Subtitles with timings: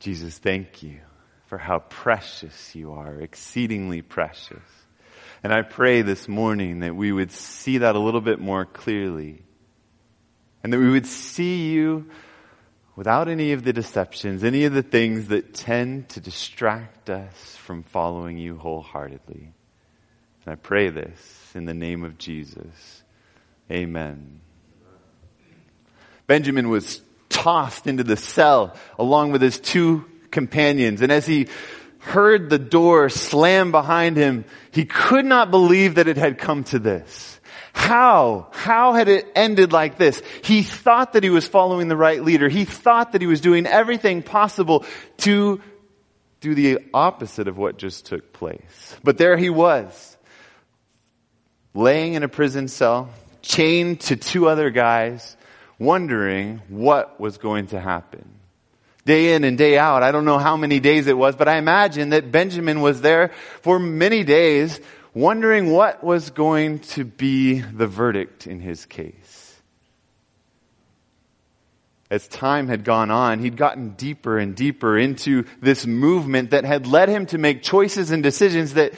[0.00, 0.98] Jesus, thank you
[1.46, 4.62] for how precious you are, exceedingly precious.
[5.42, 9.42] And I pray this morning that we would see that a little bit more clearly.
[10.64, 12.08] And that we would see you
[12.96, 17.82] without any of the deceptions, any of the things that tend to distract us from
[17.82, 19.52] following you wholeheartedly.
[20.44, 23.02] And I pray this in the name of Jesus.
[23.70, 24.40] Amen.
[26.26, 27.02] Benjamin was
[27.40, 31.00] tossed into the cell along with his two companions.
[31.00, 31.48] And as he
[31.98, 36.78] heard the door slam behind him, he could not believe that it had come to
[36.78, 37.40] this.
[37.72, 38.48] How?
[38.52, 40.22] How had it ended like this?
[40.42, 42.48] He thought that he was following the right leader.
[42.48, 44.84] He thought that he was doing everything possible
[45.18, 45.62] to
[46.40, 48.96] do the opposite of what just took place.
[49.02, 50.16] But there he was,
[51.74, 53.10] laying in a prison cell,
[53.42, 55.36] chained to two other guys,
[55.80, 58.24] wondering what was going to happen.
[59.06, 61.56] Day in and day out, I don't know how many days it was, but I
[61.56, 64.78] imagine that Benjamin was there for many days
[65.14, 69.60] wondering what was going to be the verdict in his case.
[72.10, 76.86] As time had gone on, he'd gotten deeper and deeper into this movement that had
[76.86, 78.92] led him to make choices and decisions that,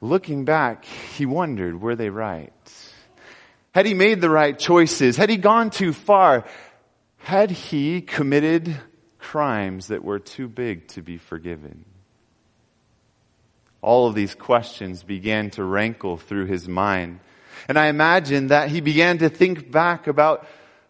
[0.00, 2.52] looking back, he wondered, were they right?
[3.78, 5.16] Had he made the right choices?
[5.16, 6.44] Had he gone too far?
[7.18, 8.76] Had he committed
[9.20, 11.84] crimes that were too big to be forgiven?
[13.80, 17.20] All of these questions began to rankle through his mind.
[17.68, 20.44] And I imagine that he began to think back about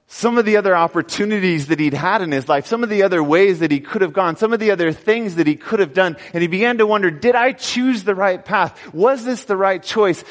[0.06, 3.22] some of the other opportunities that he'd had in his life, some of the other
[3.22, 5.92] ways that he could have gone, some of the other things that he could have
[5.92, 6.16] done.
[6.32, 8.94] And he began to wonder, did I choose the right path?
[8.94, 10.24] Was this the right choice?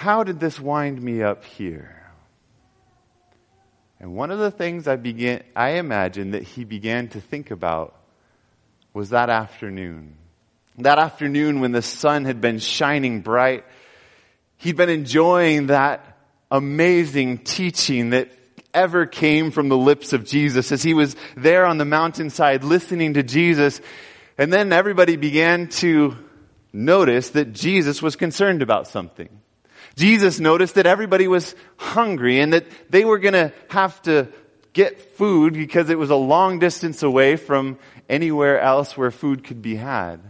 [0.00, 1.96] How did this wind me up here?
[4.00, 7.94] And one of the things I began, I imagine that he began to think about
[8.94, 10.16] was that afternoon.
[10.78, 13.64] That afternoon when the sun had been shining bright,
[14.56, 16.16] he'd been enjoying that
[16.50, 18.30] amazing teaching that
[18.72, 23.14] ever came from the lips of Jesus as he was there on the mountainside listening
[23.14, 23.82] to Jesus.
[24.38, 26.16] And then everybody began to
[26.72, 29.28] notice that Jesus was concerned about something.
[29.96, 34.28] Jesus noticed that everybody was hungry and that they were going to have to
[34.72, 37.78] get food because it was a long distance away from
[38.08, 40.20] anywhere else where food could be had.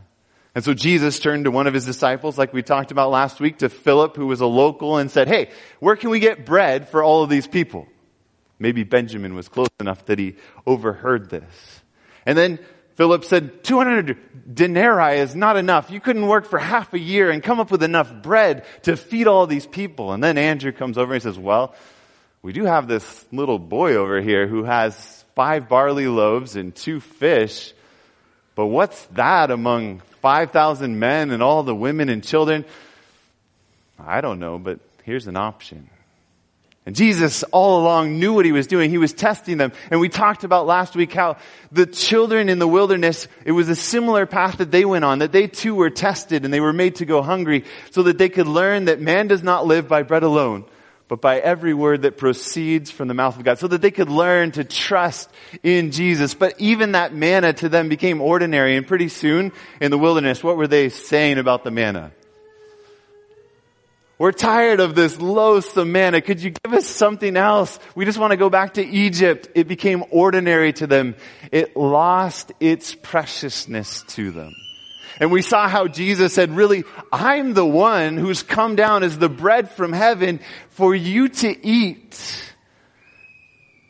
[0.54, 3.58] And so Jesus turned to one of his disciples, like we talked about last week,
[3.58, 7.02] to Philip, who was a local, and said, Hey, where can we get bread for
[7.02, 7.86] all of these people?
[8.58, 11.82] Maybe Benjamin was close enough that he overheard this.
[12.26, 12.58] And then
[13.00, 15.90] Philip said, 200 denarii is not enough.
[15.90, 19.26] You couldn't work for half a year and come up with enough bread to feed
[19.26, 20.12] all these people.
[20.12, 21.74] And then Andrew comes over and says, well,
[22.42, 27.00] we do have this little boy over here who has five barley loaves and two
[27.00, 27.72] fish.
[28.54, 32.66] But what's that among 5,000 men and all the women and children?
[33.98, 35.88] I don't know, but here's an option.
[36.86, 38.90] And Jesus all along knew what he was doing.
[38.90, 39.72] He was testing them.
[39.90, 41.36] And we talked about last week how
[41.70, 45.30] the children in the wilderness, it was a similar path that they went on, that
[45.30, 48.46] they too were tested and they were made to go hungry so that they could
[48.46, 50.64] learn that man does not live by bread alone,
[51.06, 54.08] but by every word that proceeds from the mouth of God, so that they could
[54.08, 55.30] learn to trust
[55.62, 56.32] in Jesus.
[56.32, 59.52] But even that manna to them became ordinary and pretty soon
[59.82, 62.12] in the wilderness, what were they saying about the manna?
[64.20, 66.20] We're tired of this loathsome manna.
[66.20, 67.78] Could you give us something else?
[67.94, 69.48] We just want to go back to Egypt.
[69.54, 71.14] It became ordinary to them.
[71.50, 74.54] It lost its preciousness to them.
[75.20, 79.30] And we saw how Jesus said, really, I'm the one who's come down as the
[79.30, 82.52] bread from heaven for you to eat.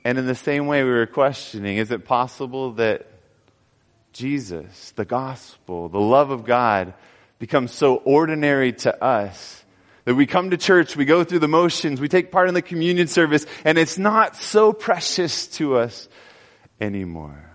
[0.04, 3.04] And in the same way we were questioning, is it possible that
[4.12, 6.94] Jesus, the gospel, the love of God
[7.40, 9.59] becomes so ordinary to us
[10.04, 12.62] that we come to church, we go through the motions, we take part in the
[12.62, 16.08] communion service, and it's not so precious to us
[16.80, 17.50] anymore.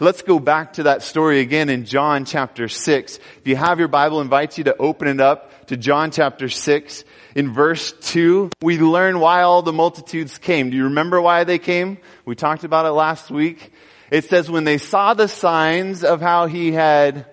[0.00, 3.18] Let's go back to that story again in John chapter 6.
[3.38, 6.48] If you have your Bible, I invite you to open it up to John chapter
[6.48, 7.04] 6.
[7.34, 10.70] In verse 2, we learn why all the multitudes came.
[10.70, 11.98] Do you remember why they came?
[12.24, 13.72] We talked about it last week.
[14.10, 17.26] It says when they saw the signs of how he had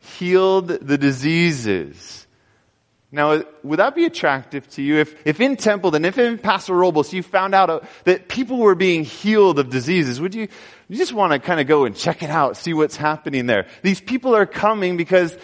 [0.00, 2.23] healed the diseases
[3.14, 4.96] now, would that be attractive to you?
[4.96, 8.58] If, if in Temple Templeton, if in Paso Robles, you found out uh, that people
[8.58, 10.48] were being healed of diseases, would you,
[10.88, 13.68] you just want to kind of go and check it out, see what's happening there?
[13.82, 15.38] These people are coming because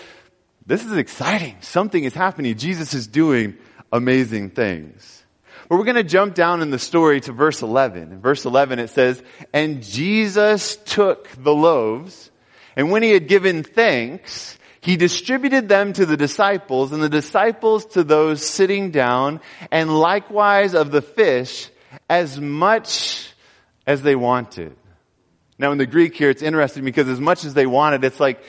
[0.66, 1.58] this is exciting.
[1.60, 2.56] Something is happening.
[2.56, 3.56] Jesus is doing
[3.92, 5.22] amazing things.
[5.68, 8.10] But we're going to jump down in the story to verse 11.
[8.10, 12.32] In verse 11 it says, And Jesus took the loaves,
[12.74, 17.84] and when he had given thanks, he distributed them to the disciples, and the disciples
[17.86, 19.40] to those sitting down,
[19.70, 21.68] and likewise of the fish,
[22.08, 23.32] as much
[23.86, 24.74] as they wanted.
[25.58, 28.42] Now in the Greek here, it's interesting because as much as they wanted, it's like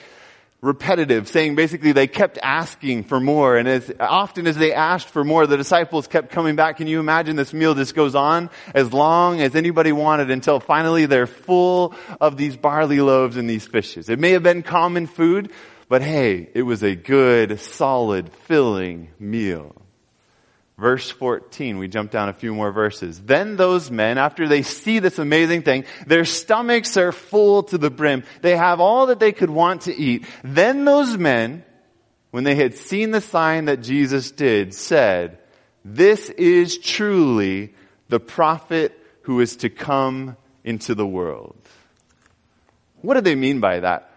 [0.62, 3.56] repetitive, saying basically they kept asking for more.
[3.56, 6.76] And as often as they asked for more, the disciples kept coming back.
[6.76, 11.06] Can you imagine this meal just goes on as long as anybody wanted until finally
[11.06, 14.08] they're full of these barley loaves and these fishes.
[14.08, 15.50] It may have been common food,
[15.92, 19.76] but hey, it was a good, solid, filling meal.
[20.78, 23.20] Verse 14, we jump down a few more verses.
[23.20, 27.90] Then those men, after they see this amazing thing, their stomachs are full to the
[27.90, 28.24] brim.
[28.40, 30.24] They have all that they could want to eat.
[30.42, 31.62] Then those men,
[32.30, 35.40] when they had seen the sign that Jesus did, said,
[35.84, 37.74] this is truly
[38.08, 41.58] the prophet who is to come into the world.
[43.02, 44.11] What do they mean by that?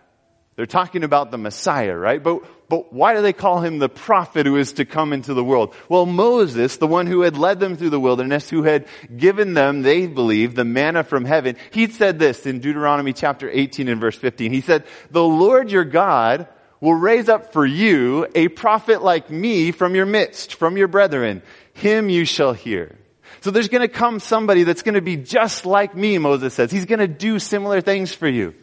[0.56, 2.24] They're talking about the Messiah, right?
[2.24, 5.44] But, but why do they call him the prophet who is to come into the
[5.44, 5.76] world?
[5.90, 9.82] Well, Moses, the one who had led them through the wilderness, who had given them,
[9.82, 14.16] they believe, the manna from heaven, he said this in Deuteronomy chapter 18 and verse
[14.16, 14.54] 15.
[14.54, 16.48] He said, the Lord your God
[16.80, 21.42] will raise up for you a prophet like me from your midst, from your brethren.
[21.74, 22.96] Him you shall hear.
[23.42, 26.72] So there's gonna come somebody that's gonna be just like me, Moses says.
[26.72, 28.56] He's gonna do similar things for you.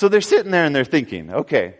[0.00, 1.74] So they're sitting there and they're thinking, okay,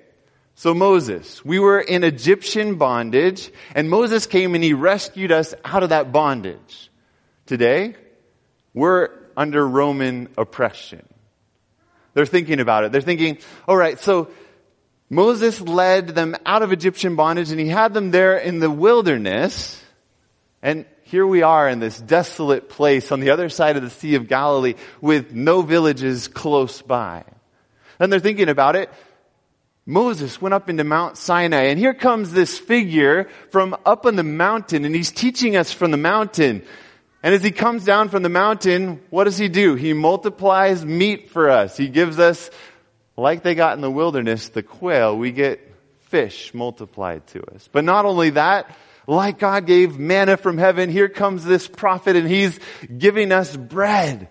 [0.55, 5.83] so Moses, we were in Egyptian bondage and Moses came and he rescued us out
[5.83, 6.91] of that bondage.
[7.47, 7.97] Today,
[8.75, 9.09] we're
[9.39, 11.03] under Roman oppression.
[12.13, 12.93] They're thinking about it.
[12.93, 14.29] They're thinking, alright, so
[15.09, 19.83] Moses led them out of Egyptian bondage and he had them there in the wilderness.
[20.61, 24.17] And here we are in this desolate place on the other side of the Sea
[24.17, 27.25] of Galilee with no villages close by.
[28.01, 28.91] And they're thinking about it.
[29.87, 34.23] Moses went up into Mount Sinai and here comes this figure from up on the
[34.23, 36.63] mountain and he's teaching us from the mountain.
[37.23, 39.75] And as he comes down from the mountain, what does he do?
[39.75, 41.77] He multiplies meat for us.
[41.77, 42.51] He gives us,
[43.17, 45.61] like they got in the wilderness, the quail, we get
[46.03, 47.69] fish multiplied to us.
[47.71, 48.75] But not only that,
[49.07, 52.59] like God gave manna from heaven, here comes this prophet and he's
[52.97, 54.29] giving us bread.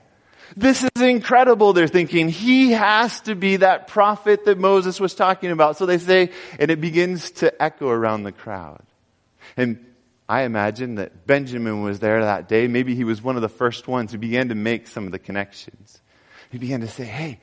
[0.56, 1.74] This is incredible.
[1.74, 5.78] They're thinking he has to be that prophet that Moses was talking about.
[5.78, 8.84] So they say, and it begins to echo around the crowd.
[9.56, 9.86] And
[10.28, 12.68] I imagine that Benjamin was there that day.
[12.68, 15.20] Maybe he was one of the first ones who began to make some of the
[15.20, 16.00] connections.
[16.52, 17.40] He began to say, hey,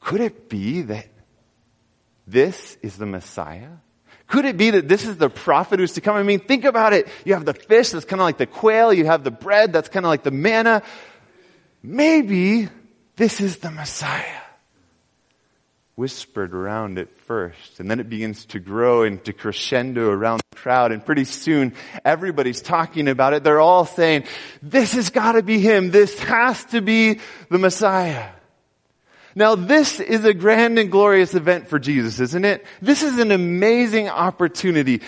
[0.00, 1.08] could it be that
[2.26, 3.70] this is the Messiah?
[4.26, 6.16] Could it be that this is the prophet who's to come?
[6.16, 7.08] I mean, think about it.
[7.24, 8.92] You have the fish that's kind of like the quail.
[8.92, 10.82] You have the bread that's kind of like the manna
[11.82, 12.68] maybe
[13.16, 14.24] this is the Messiah.
[15.96, 20.92] Whispered around at first, and then it begins to grow into crescendo around the crowd,
[20.92, 23.42] and pretty soon everybody's talking about it.
[23.42, 24.24] They're all saying,
[24.62, 25.90] this has gotta be him.
[25.90, 27.18] This has to be
[27.50, 28.30] the Messiah.
[29.34, 32.64] Now this is a grand and glorious event for Jesus, isn't it?
[32.80, 35.02] This is an amazing opportunity.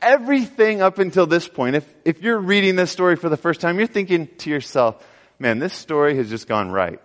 [0.00, 3.78] Everything up until this point, if, if you're reading this story for the first time,
[3.78, 5.04] you're thinking to yourself,
[5.38, 7.00] man, this story has just gone right.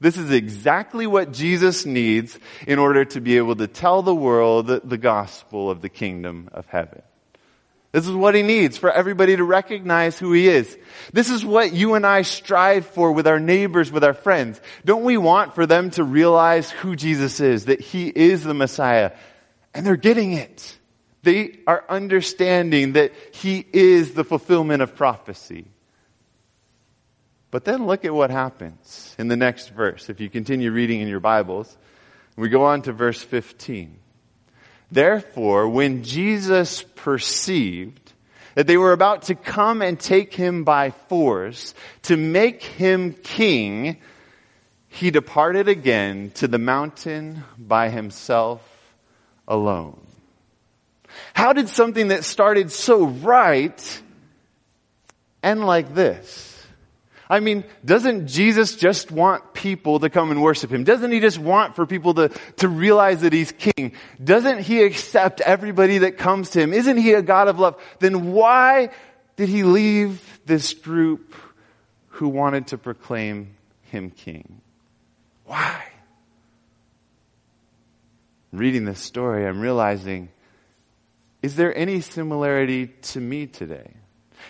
[0.00, 4.66] This is exactly what Jesus needs in order to be able to tell the world
[4.66, 7.02] the gospel of the kingdom of heaven.
[7.92, 10.76] This is what he needs for everybody to recognize who he is.
[11.12, 14.60] This is what you and I strive for with our neighbors, with our friends.
[14.84, 19.12] Don't we want for them to realize who Jesus is, that he is the Messiah?
[19.72, 20.76] And they're getting it.
[21.22, 25.66] They are understanding that he is the fulfillment of prophecy.
[27.54, 30.10] But then look at what happens in the next verse.
[30.10, 31.78] If you continue reading in your Bibles,
[32.34, 33.96] we go on to verse 15.
[34.90, 38.12] Therefore, when Jesus perceived
[38.56, 43.98] that they were about to come and take him by force to make him king,
[44.88, 48.62] he departed again to the mountain by himself
[49.46, 50.04] alone.
[51.34, 54.02] How did something that started so right
[55.44, 56.50] end like this?
[57.28, 60.84] I mean, doesn't Jesus just want people to come and worship Him?
[60.84, 63.92] Doesn't He just want for people to, to realize that He's King?
[64.22, 66.72] Doesn't He accept everybody that comes to Him?
[66.72, 67.80] Isn't He a God of love?
[67.98, 68.90] Then why
[69.36, 71.34] did He leave this group
[72.08, 73.54] who wanted to proclaim
[73.84, 74.60] Him King?
[75.46, 75.82] Why?
[78.52, 80.28] Reading this story, I'm realizing,
[81.42, 83.94] is there any similarity to me today?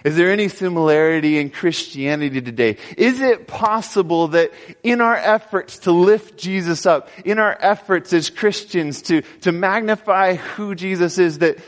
[0.02, 2.78] Is there any similarity in Christianity today?
[2.96, 8.30] Is it possible that in our efforts to lift Jesus up, in our efforts as
[8.30, 11.58] Christians to, to magnify who Jesus is, that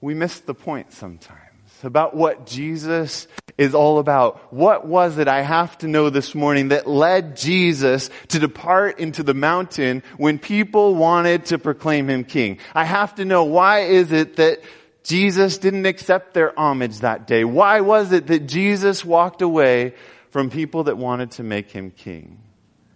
[0.00, 1.40] we miss the point sometimes
[1.82, 3.28] about what Jesus
[3.58, 4.52] is all about.
[4.52, 9.22] What was it I have to know this morning that led Jesus to depart into
[9.22, 12.58] the mountain when people wanted to proclaim him king?
[12.74, 14.60] I have to know why is it that
[15.06, 17.44] Jesus didn't accept their homage that day?
[17.44, 19.94] Why was it that Jesus walked away
[20.30, 22.40] from people that wanted to make him king?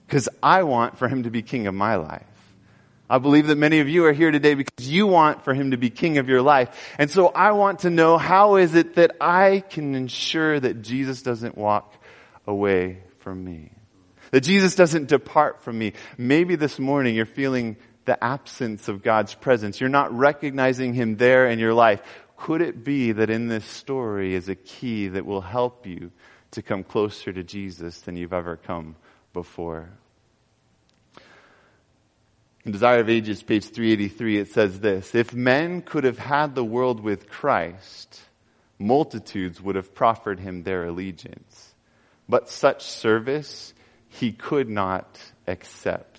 [0.06, 2.26] Because I want for him to be king of my life.
[3.08, 5.76] I believe that many of you are here today because you want for him to
[5.76, 6.68] be king of your life.
[6.98, 11.22] And so I want to know how is it that I can ensure that Jesus
[11.22, 11.92] doesn't walk
[12.46, 13.70] away from me?
[14.32, 15.92] That Jesus doesn't depart from me.
[16.18, 19.80] Maybe this morning you're feeling the absence of God's presence.
[19.80, 22.00] You're not recognizing him there in your life.
[22.36, 26.10] Could it be that in this story is a key that will help you
[26.52, 28.96] to come closer to Jesus than you've ever come
[29.32, 29.90] before?
[32.64, 36.64] In Desire of Ages, page 383, it says this If men could have had the
[36.64, 38.20] world with Christ,
[38.78, 41.74] multitudes would have proffered him their allegiance.
[42.28, 43.74] But such service
[44.08, 46.09] he could not accept.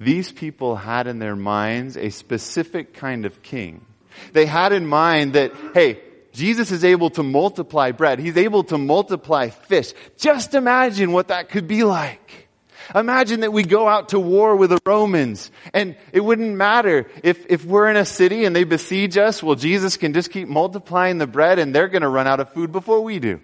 [0.00, 3.84] These people had in their minds a specific kind of king.
[4.32, 6.00] They had in mind that, hey,
[6.32, 8.18] Jesus is able to multiply bread.
[8.18, 9.92] He's able to multiply fish.
[10.16, 12.48] Just imagine what that could be like.
[12.94, 17.46] Imagine that we go out to war with the Romans and it wouldn't matter if,
[17.48, 21.18] if we're in a city and they besiege us, well, Jesus can just keep multiplying
[21.18, 23.40] the bread and they're going to run out of food before we do.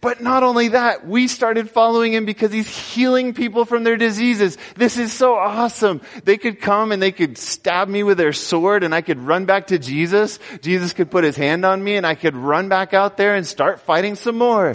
[0.00, 4.58] But not only that, we started following him because he's healing people from their diseases.
[4.76, 6.02] This is so awesome.
[6.24, 9.46] They could come and they could stab me with their sword and I could run
[9.46, 10.38] back to Jesus.
[10.60, 13.46] Jesus could put his hand on me and I could run back out there and
[13.46, 14.74] start fighting some more.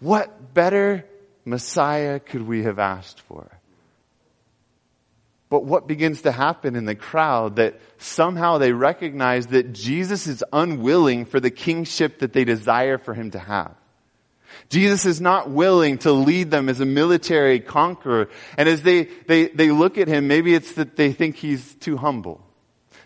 [0.00, 1.04] What better
[1.44, 3.48] Messiah could we have asked for?
[5.48, 10.42] But what begins to happen in the crowd that somehow they recognize that Jesus is
[10.52, 13.76] unwilling for the kingship that they desire for him to have.
[14.68, 18.28] Jesus is not willing to lead them as a military conqueror.
[18.56, 21.96] And as they, they, they look at him, maybe it's that they think he's too
[21.96, 22.40] humble.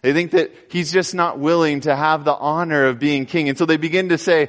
[0.02, 3.48] They think that he's just not willing to have the honor of being king.
[3.48, 4.48] And so they begin to say,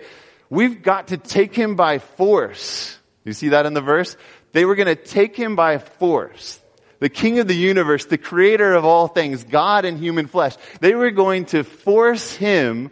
[0.50, 2.98] we've got to take him by force.
[3.26, 4.16] You see that in the verse?
[4.52, 6.60] They were going to take him by force.
[7.00, 10.56] The king of the universe, the creator of all things, God in human flesh.
[10.82, 12.92] They were going to force him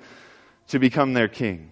[0.70, 1.72] to become their king.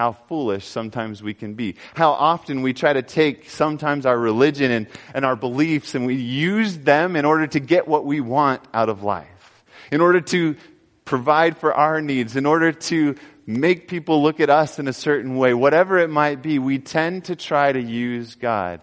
[0.00, 1.74] How foolish sometimes we can be.
[1.92, 6.14] How often we try to take sometimes our religion and, and our beliefs and we
[6.14, 9.62] use them in order to get what we want out of life.
[9.92, 10.56] In order to
[11.04, 15.36] provide for our needs, in order to make people look at us in a certain
[15.36, 18.80] way, whatever it might be, we tend to try to use God.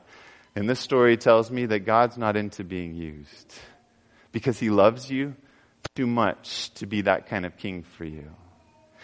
[0.56, 3.56] And this story tells me that God's not into being used
[4.32, 5.34] because he loves you
[5.96, 8.30] too much to be that kind of king for you.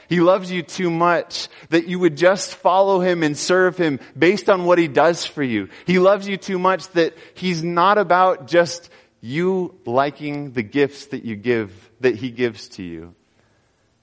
[0.09, 4.49] He loves you too much that you would just follow him and serve him based
[4.49, 5.69] on what he does for you.
[5.85, 8.89] He loves you too much that he's not about just
[9.21, 13.15] you liking the gifts that you give, that he gives to you.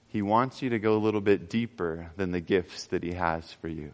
[0.07, 3.49] He wants you to go a little bit deeper than the gifts that he has
[3.61, 3.91] for you.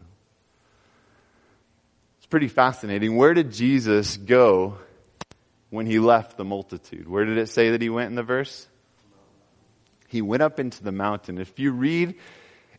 [2.18, 3.16] It's pretty fascinating.
[3.16, 4.78] Where did Jesus go
[5.70, 7.06] when he left the multitude?
[7.06, 8.66] Where did it say that he went in the verse?
[10.08, 11.38] He went up into the mountain.
[11.38, 12.14] If you read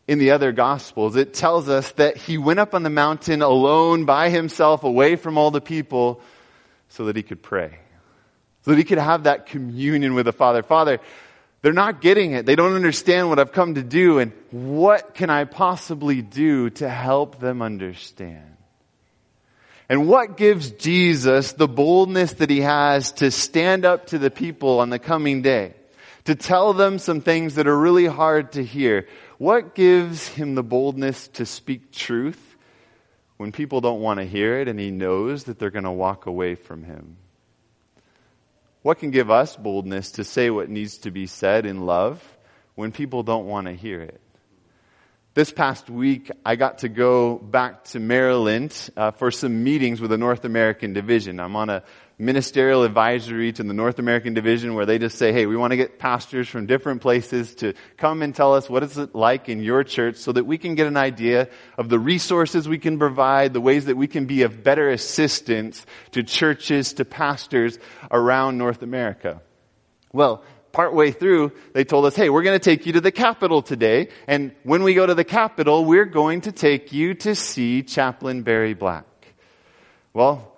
[0.06, 4.04] in the other gospels, it tells us that he went up on the mountain alone
[4.04, 6.20] by himself away from all the people
[6.88, 7.78] so that he could pray.
[8.62, 10.64] So that he could have that communion with the Father.
[10.64, 10.98] Father,
[11.62, 12.46] they're not getting it.
[12.46, 16.88] They don't understand what I've come to do and what can I possibly do to
[16.88, 18.56] help them understand?
[19.88, 24.80] And what gives Jesus the boldness that he has to stand up to the people
[24.80, 25.74] on the coming day?
[26.24, 29.08] To tell them some things that are really hard to hear?
[29.38, 32.56] What gives him the boldness to speak truth
[33.38, 36.26] when people don't want to hear it and he knows that they're going to walk
[36.26, 37.16] away from him?
[38.82, 42.22] What can give us boldness to say what needs to be said in love
[42.74, 44.20] when people don't want to hear it?
[45.32, 50.10] This past week, I got to go back to Maryland uh, for some meetings with
[50.10, 51.38] the North American Division.
[51.38, 51.84] I'm on a
[52.20, 55.76] ministerial advisory to the North American Division where they just say, hey, we want to
[55.76, 59.62] get pastors from different places to come and tell us what is it like in
[59.62, 61.48] your church so that we can get an idea
[61.78, 65.86] of the resources we can provide, the ways that we can be of better assistance
[66.12, 67.78] to churches, to pastors
[68.10, 69.40] around North America.
[70.12, 73.62] Well, partway through, they told us, hey, we're going to take you to the Capitol
[73.62, 74.08] today.
[74.26, 78.42] And when we go to the Capitol, we're going to take you to see Chaplain
[78.42, 79.06] Barry Black.
[80.12, 80.49] Well,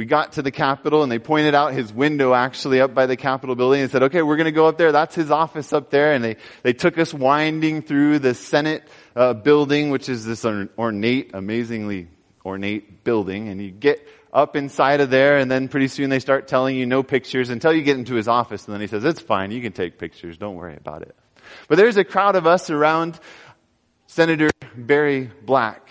[0.00, 3.18] we got to the Capitol and they pointed out his window actually up by the
[3.18, 4.92] Capitol building and said, okay, we're going to go up there.
[4.92, 6.14] That's his office up there.
[6.14, 11.32] And they, they took us winding through the Senate uh, building, which is this ornate,
[11.34, 12.08] amazingly
[12.46, 13.48] ornate building.
[13.50, 16.86] And you get up inside of there and then pretty soon they start telling you
[16.86, 18.64] no pictures until you get into his office.
[18.64, 19.50] And then he says, it's fine.
[19.50, 20.38] You can take pictures.
[20.38, 21.14] Don't worry about it.
[21.68, 23.20] But there's a crowd of us around
[24.06, 25.90] Senator Barry Black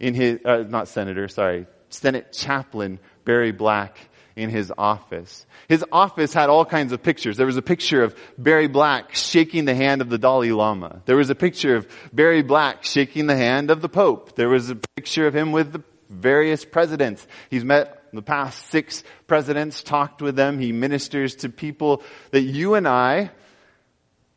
[0.00, 3.98] in his, uh, not Senator, sorry, Senate Chaplain Barry Black
[4.34, 5.46] in his office.
[5.68, 7.36] His office had all kinds of pictures.
[7.36, 11.02] There was a picture of Barry Black shaking the hand of the Dalai Lama.
[11.04, 14.34] There was a picture of Barry Black shaking the hand of the Pope.
[14.36, 17.26] There was a picture of him with the various presidents.
[17.50, 20.58] He's met the past six presidents, talked with them.
[20.58, 23.30] He ministers to people that you and I,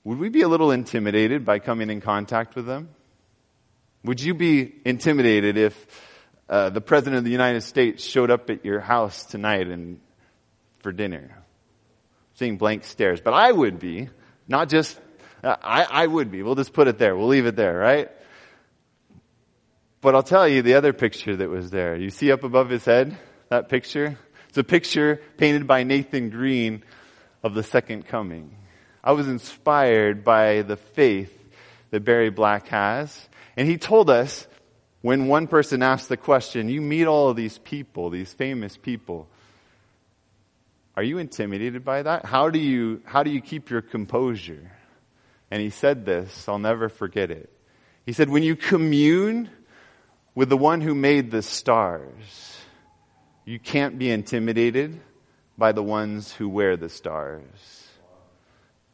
[0.03, 2.89] would we be a little intimidated by coming in contact with them?
[4.03, 5.87] Would you be intimidated if
[6.47, 9.99] uh, the president of the United States showed up at your house tonight and
[10.79, 11.43] for dinner.
[12.35, 13.21] Seeing blank stares.
[13.21, 14.09] But I would be,
[14.47, 14.99] not just,
[15.43, 16.43] uh, I, I would be.
[16.43, 17.15] We'll just put it there.
[17.15, 18.11] We'll leave it there, right?
[20.01, 21.95] But I'll tell you the other picture that was there.
[21.95, 23.17] You see up above his head,
[23.49, 24.17] that picture?
[24.49, 26.83] It's a picture painted by Nathan Greene
[27.41, 28.55] of the second coming.
[29.03, 31.31] I was inspired by the faith
[31.89, 33.27] that Barry Black has.
[33.57, 34.47] And he told us
[35.05, 39.27] when one person asks the question, you meet all of these people, these famous people,
[40.95, 42.25] are you intimidated by that?
[42.25, 44.71] How do you, how do you keep your composure?
[45.51, 47.51] And he said this, I'll never forget it.
[48.03, 49.51] He said, when you commune
[50.33, 52.57] with the one who made the stars,
[53.45, 54.99] you can't be intimidated
[55.55, 57.43] by the ones who wear the stars.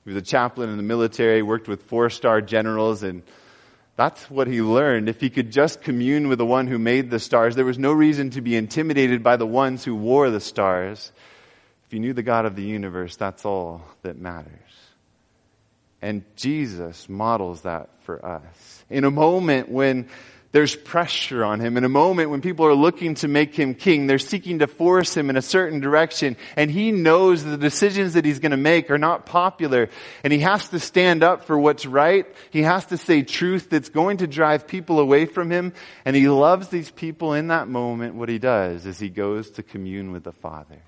[0.03, 3.23] He was a chaplain in the military, worked with four star generals and
[3.95, 5.09] that's what he learned.
[5.09, 7.91] If he could just commune with the one who made the stars, there was no
[7.91, 11.11] reason to be intimidated by the ones who wore the stars.
[11.85, 14.51] If you knew the God of the universe, that's all that matters.
[16.01, 18.85] And Jesus models that for us.
[18.89, 20.09] In a moment when
[20.51, 21.77] there's pressure on him.
[21.77, 25.15] In a moment when people are looking to make him king, they're seeking to force
[25.15, 28.91] him in a certain direction, and he knows the decisions that he's going to make
[28.91, 29.89] are not popular,
[30.23, 32.25] and he has to stand up for what's right.
[32.49, 36.27] He has to say truth that's going to drive people away from him, and he
[36.27, 38.15] loves these people in that moment.
[38.15, 40.81] What he does is he goes to commune with the Father,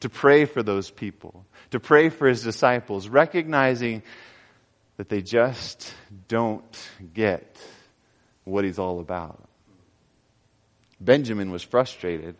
[0.00, 4.02] to pray for those people, to pray for his disciples, recognizing
[4.96, 5.92] that they just
[6.28, 7.58] don't get
[8.44, 9.48] what he's all about.
[11.00, 12.36] Benjamin was frustrated.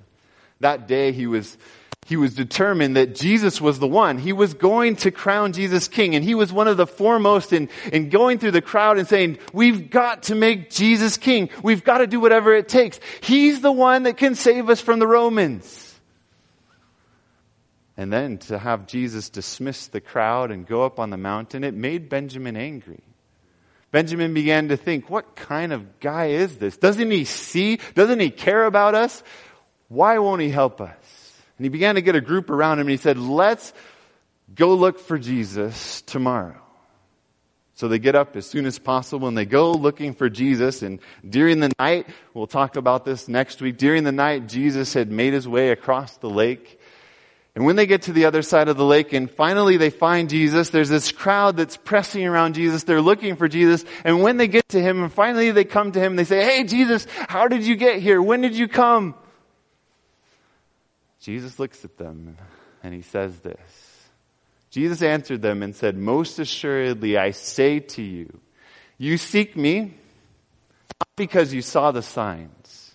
[0.60, 1.58] That day he was,
[2.06, 4.18] he was determined that Jesus was the one.
[4.18, 7.68] He was going to crown Jesus king and he was one of the foremost in,
[7.92, 11.50] in going through the crowd and saying, we've got to make Jesus king.
[11.62, 13.00] We've got to do whatever it takes.
[13.20, 15.88] He's the one that can save us from the Romans.
[17.96, 21.74] And then to have Jesus dismiss the crowd and go up on the mountain, it
[21.74, 23.02] made Benjamin angry.
[23.92, 26.76] Benjamin began to think, what kind of guy is this?
[26.78, 27.78] Doesn't he see?
[27.94, 29.22] Doesn't he care about us?
[29.88, 30.96] Why won't he help us?
[31.58, 33.72] And he began to get a group around him and he said, let's
[34.52, 36.58] go look for Jesus tomorrow.
[37.74, 40.82] So they get up as soon as possible and they go looking for Jesus.
[40.82, 45.10] And during the night, we'll talk about this next week, during the night, Jesus had
[45.10, 46.80] made his way across the lake
[47.54, 50.30] and when they get to the other side of the lake and finally they find
[50.30, 52.84] Jesus, there's this crowd that's pressing around Jesus.
[52.84, 53.84] They're looking for Jesus.
[54.04, 56.64] And when they get to him and finally they come to him, they say, Hey,
[56.64, 58.22] Jesus, how did you get here?
[58.22, 59.14] When did you come?
[61.20, 62.38] Jesus looks at them
[62.82, 63.60] and he says this.
[64.70, 68.40] Jesus answered them and said, Most assuredly, I say to you,
[68.96, 69.94] you seek me
[71.00, 72.94] not because you saw the signs,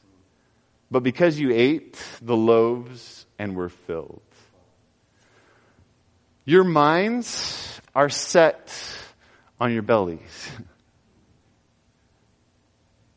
[0.89, 4.22] but because you ate the loaves and were filled.
[6.48, 8.74] Your minds are set
[9.60, 10.50] on your bellies.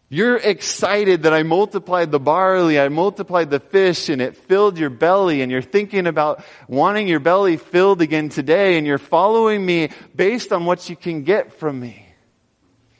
[0.08, 4.90] You're excited that I multiplied the barley, I multiplied the fish, and it filled your
[4.90, 9.90] belly, and you're thinking about wanting your belly filled again today, and you're following me
[10.12, 12.04] based on what you can get from me.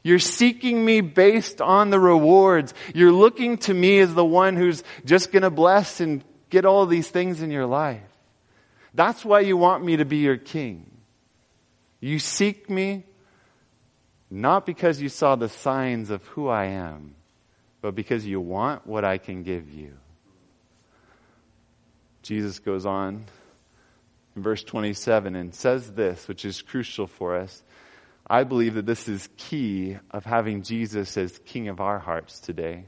[0.04, 2.72] You're seeking me based on the rewards.
[2.94, 7.08] You're looking to me as the one who's just gonna bless and get all these
[7.08, 8.09] things in your life.
[8.94, 10.90] That's why you want me to be your king.
[12.00, 13.04] You seek me
[14.30, 17.14] not because you saw the signs of who I am,
[17.80, 19.92] but because you want what I can give you.
[22.22, 23.24] Jesus goes on
[24.36, 27.62] in verse 27 and says this, which is crucial for us.
[28.26, 32.84] I believe that this is key of having Jesus as King of our hearts today.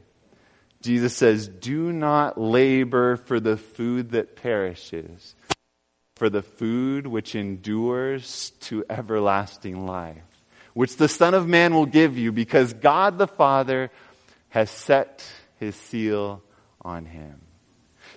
[0.82, 5.34] Jesus says, do not labor for the food that perishes,
[6.22, 10.22] for the food which endures to everlasting life,
[10.72, 13.90] which the Son of Man will give you because God the Father
[14.50, 15.26] has set
[15.58, 16.40] his seal
[16.80, 17.40] on him.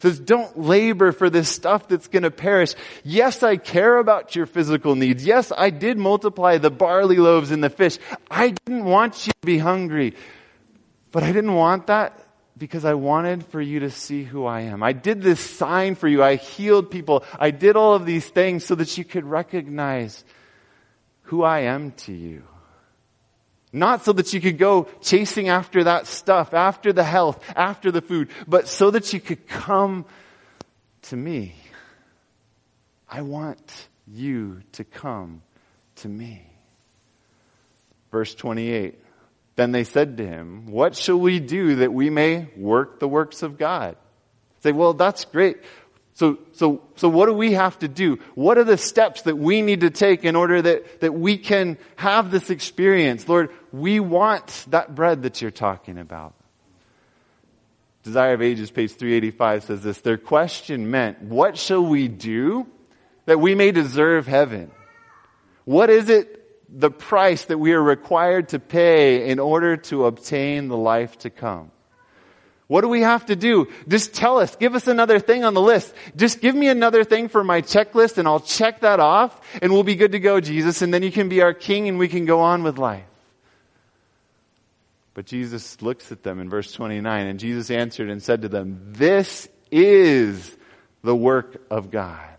[0.04, 2.76] says, don't labor for this stuff that's going to perish.
[3.04, 5.26] Yes, I care about your physical needs.
[5.26, 7.98] Yes, I did multiply the barley loaves and the fish.
[8.30, 10.13] I didn't want you to be hungry.
[11.12, 12.25] But I didn't want that
[12.58, 14.82] because I wanted for you to see who I am.
[14.82, 16.24] I did this sign for you.
[16.24, 17.24] I healed people.
[17.38, 20.24] I did all of these things so that you could recognize
[21.24, 22.44] who I am to you.
[23.74, 28.02] Not so that you could go chasing after that stuff, after the health, after the
[28.02, 30.06] food, but so that you could come
[31.04, 31.56] to me.
[33.10, 35.41] I want you to come
[35.98, 36.50] to me.
[38.12, 38.98] Verse 28.
[39.56, 43.41] Then they said to him, what shall we do that we may work the works
[43.41, 43.96] of God?
[44.62, 45.58] Say, well, that's great.
[46.15, 48.20] So, so, so what do we have to do?
[48.36, 51.78] What are the steps that we need to take in order that, that we can
[51.98, 53.28] have this experience?
[53.28, 56.34] Lord, we want that bread that you're talking about.
[58.04, 62.68] Desire of Ages, page 385 says this, their question meant, what shall we do
[63.26, 64.72] that we may deserve heaven?
[65.65, 66.45] What is it
[66.76, 71.30] the price that we are required to pay in order to obtain the life to
[71.30, 71.72] come.
[72.68, 73.68] What do we have to do?
[73.88, 74.56] Just tell us.
[74.58, 75.94] Give us another thing on the list.
[76.16, 79.84] Just give me another thing for my checklist and I'll check that off and we'll
[79.84, 80.82] be good to go, Jesus.
[80.82, 83.06] And then you can be our king and we can go on with life.
[85.14, 88.94] But Jesus looks at them in verse 29 and Jesus answered and said to them,
[88.94, 90.58] this is
[91.04, 92.35] the work of God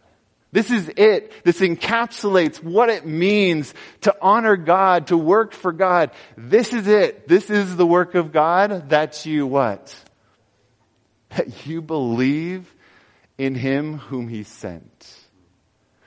[0.56, 1.44] this is it.
[1.44, 6.12] This encapsulates what it means to honor God, to work for God.
[6.34, 7.28] This is it.
[7.28, 9.94] This is the work of God that you what?
[11.28, 12.74] That you believe
[13.36, 15.18] in Him whom He sent.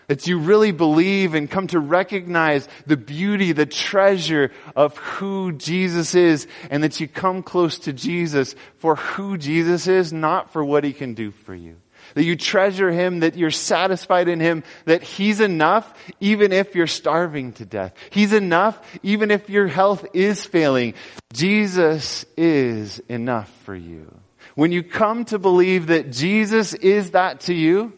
[0.07, 6.15] That you really believe and come to recognize the beauty, the treasure of who Jesus
[6.15, 10.83] is and that you come close to Jesus for who Jesus is, not for what
[10.83, 11.75] He can do for you
[12.15, 16.87] that you treasure Him, that you're satisfied in Him, that He's enough even if you're
[16.87, 17.93] starving to death.
[18.09, 20.93] He's enough even if your health is failing.
[21.33, 24.13] Jesus is enough for you.
[24.55, 27.93] When you come to believe that Jesus is that to you,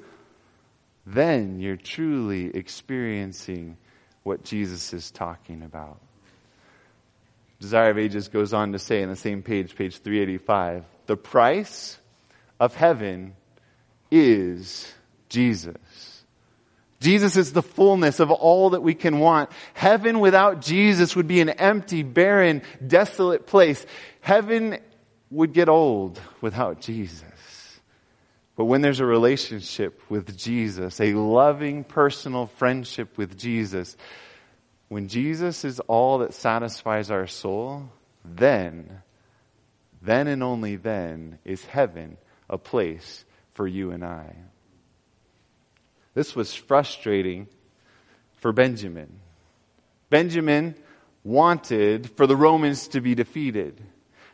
[1.06, 3.78] then you're truly experiencing
[4.24, 6.00] what Jesus is talking about.
[7.60, 11.98] Desire of Ages goes on to say in the same page, page 385, the price
[12.60, 13.36] of heaven
[14.12, 14.94] is
[15.30, 15.76] Jesus.
[17.00, 19.50] Jesus is the fullness of all that we can want.
[19.74, 23.84] Heaven without Jesus would be an empty, barren, desolate place.
[24.20, 24.78] Heaven
[25.32, 27.24] would get old without Jesus.
[28.56, 33.98] But when there's a relationship with Jesus, a loving personal friendship with Jesus,
[34.90, 37.90] when Jesus is all that satisfies our soul,
[38.24, 39.02] then,
[40.04, 44.36] then and only then is heaven a place for you and I.
[46.14, 47.48] This was frustrating
[48.38, 49.20] for Benjamin.
[50.10, 50.76] Benjamin
[51.24, 53.80] wanted for the Romans to be defeated.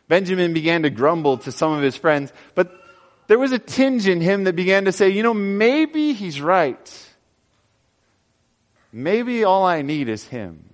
[0.08, 2.72] Benjamin began to grumble to some of his friends, but
[3.26, 7.08] there was a tinge in him that began to say, you know, maybe he's right.
[8.90, 10.64] Maybe all I need is him.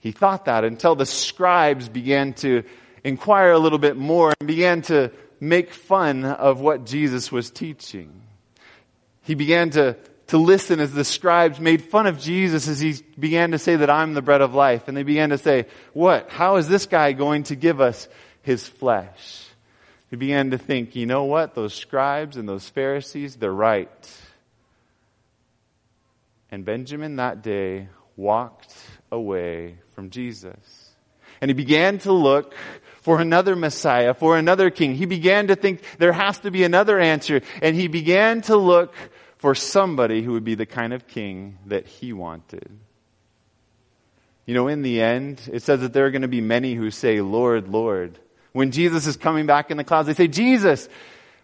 [0.00, 2.62] He thought that until the scribes began to
[3.04, 8.22] inquire a little bit more and began to make fun of what Jesus was teaching.
[9.22, 9.96] He began to,
[10.28, 13.90] to listen as the scribes made fun of Jesus as he began to say that
[13.90, 14.88] I'm the bread of life.
[14.88, 16.30] And they began to say, what?
[16.30, 18.08] How is this guy going to give us
[18.42, 19.44] his flesh?
[20.10, 21.54] He began to think, you know what?
[21.54, 23.88] Those scribes and those Pharisees, they're right.
[26.50, 28.74] And Benjamin that day walked
[29.12, 30.90] away from Jesus.
[31.40, 32.54] And he began to look
[33.08, 34.94] for another Messiah, for another king.
[34.94, 38.94] He began to think there has to be another answer, and he began to look
[39.38, 42.68] for somebody who would be the kind of king that he wanted.
[44.44, 46.90] You know, in the end, it says that there are going to be many who
[46.90, 48.18] say, Lord, Lord.
[48.52, 50.86] When Jesus is coming back in the clouds, they say, Jesus,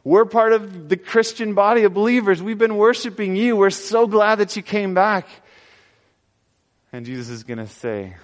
[0.05, 2.43] we're part of the Christian body of believers.
[2.43, 3.57] We've been worshiping you.
[3.57, 5.27] We're so glad that you came back.
[6.93, 8.17] And Jesus is going to say,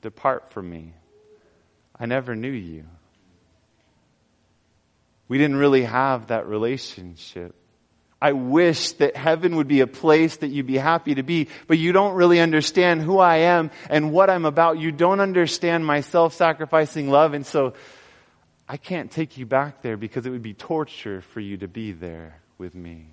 [0.00, 0.92] Depart from me.
[1.98, 2.84] I never knew you.
[5.28, 7.54] We didn't really have that relationship.
[8.20, 11.78] I wish that heaven would be a place that you'd be happy to be, but
[11.78, 14.78] you don't really understand who I am and what I'm about.
[14.78, 17.74] You don't understand my self-sacrificing love, and so
[18.68, 21.92] I can't take you back there because it would be torture for you to be
[21.92, 23.06] there with me.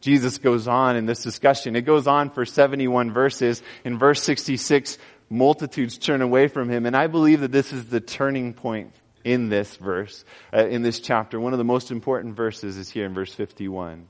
[0.00, 1.76] Jesus goes on in this discussion.
[1.76, 3.62] It goes on for 71 verses.
[3.84, 4.98] In verse 66,
[5.32, 6.86] multitudes turn away from him.
[6.86, 8.92] And I believe that this is the turning point
[9.24, 11.40] in this verse, uh, in this chapter.
[11.40, 14.06] One of the most important verses is here in verse 51.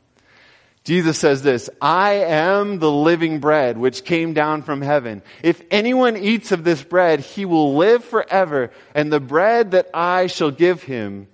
[0.85, 5.23] Jesus says this, I am the living bread which came down from heaven.
[5.43, 10.27] If anyone eats of this bread, he will live forever, and the bread that I
[10.27, 11.29] shall give him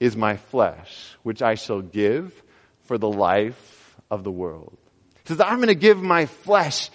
[0.00, 2.42] is my flesh, which I shall give
[2.86, 4.76] for the life of the world.
[5.22, 6.90] He says, I'm going to give my flesh,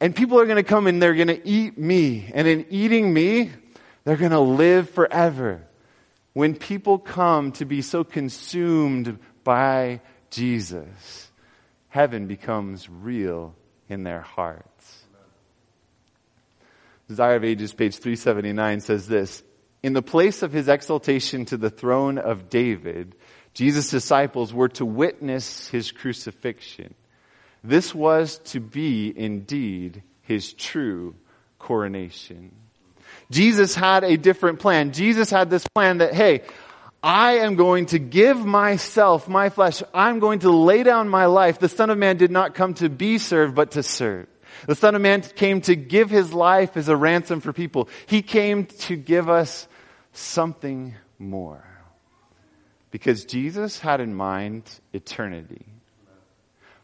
[0.00, 3.12] and people are going to come and they're going to eat me, and in eating
[3.12, 3.50] me,
[4.04, 5.66] they're going to live forever.
[6.32, 11.30] When people come to be so consumed by Jesus,
[11.88, 13.54] heaven becomes real
[13.88, 15.04] in their hearts.
[17.08, 19.42] Desire of Ages, page 379 says this,
[19.82, 23.14] in the place of his exaltation to the throne of David,
[23.54, 26.94] Jesus' disciples were to witness his crucifixion.
[27.68, 31.14] This was to be indeed his true
[31.58, 32.54] coronation.
[33.30, 34.92] Jesus had a different plan.
[34.92, 36.44] Jesus had this plan that, hey,
[37.02, 41.58] I am going to give myself, my flesh, I'm going to lay down my life.
[41.58, 44.28] The Son of Man did not come to be served, but to serve.
[44.66, 47.90] The Son of Man came to give His life as a ransom for people.
[48.06, 49.68] He came to give us
[50.14, 51.62] something more.
[52.90, 55.66] Because Jesus had in mind eternity.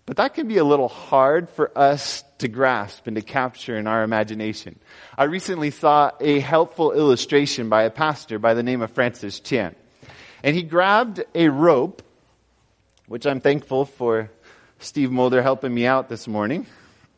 [0.07, 3.87] But that can be a little hard for us to grasp and to capture in
[3.87, 4.79] our imagination.
[5.17, 9.75] I recently saw a helpful illustration by a pastor by the name of Francis Chan.
[10.43, 12.03] And he grabbed a rope,
[13.07, 14.31] which I'm thankful for
[14.79, 16.67] Steve Mulder helping me out this morning,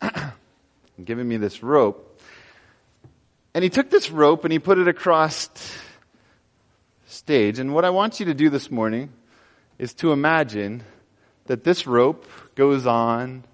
[1.05, 2.21] giving me this rope.
[3.53, 5.51] And he took this rope and he put it across
[7.07, 7.59] stage.
[7.59, 9.13] And what I want you to do this morning
[9.79, 10.85] is to imagine
[11.49, 13.45] that this rope goes on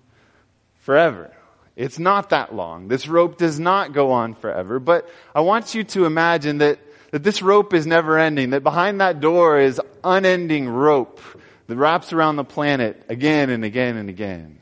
[0.81, 1.35] forever.
[1.77, 2.89] It's not that long.
[2.89, 6.79] This rope does not go on forever, but I want you to imagine that
[7.13, 11.21] that this rope is never ending, that behind that door is unending rope
[11.67, 14.59] that wraps around the planet again and again and again.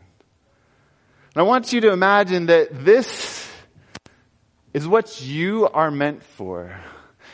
[1.34, 3.48] And I want you to imagine that this
[4.74, 6.76] is what you are meant for.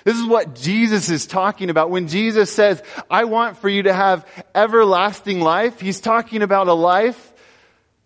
[0.07, 1.90] This is what Jesus is talking about.
[1.90, 6.75] When Jesus says, I want for you to have everlasting life, he's talking about a
[6.75, 7.33] life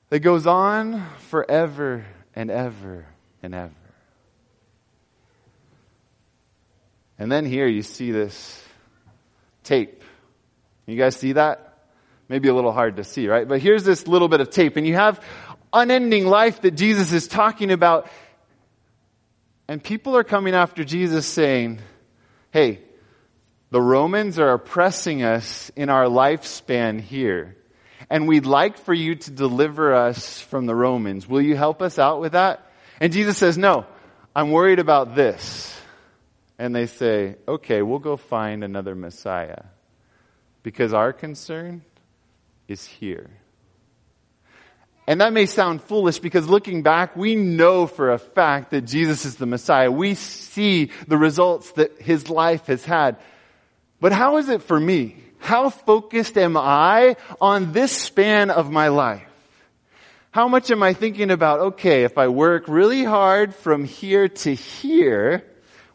[0.08, 3.04] that goes on forever and ever
[3.42, 3.74] and ever.
[7.18, 8.64] And then here you see this
[9.62, 10.02] tape.
[10.86, 11.80] You guys see that?
[12.30, 13.46] Maybe a little hard to see, right?
[13.46, 15.22] But here's this little bit of tape and you have
[15.70, 18.08] unending life that Jesus is talking about.
[19.70, 21.78] And people are coming after Jesus saying,
[22.50, 22.80] hey,
[23.70, 27.56] the Romans are oppressing us in our lifespan here.
[28.10, 31.28] And we'd like for you to deliver us from the Romans.
[31.28, 32.68] Will you help us out with that?
[32.98, 33.86] And Jesus says, no,
[34.34, 35.80] I'm worried about this
[36.58, 39.62] and they say, okay, we'll go find another Messiah.
[40.64, 41.82] Because our concern
[42.66, 43.30] is here.
[45.10, 49.24] And that may sound foolish because looking back, we know for a fact that Jesus
[49.24, 49.90] is the Messiah.
[49.90, 53.16] We see the results that his life has had.
[53.98, 55.16] But how is it for me?
[55.40, 59.26] How focused am I on this span of my life?
[60.30, 64.54] How much am I thinking about, okay, if I work really hard from here to
[64.54, 65.44] here,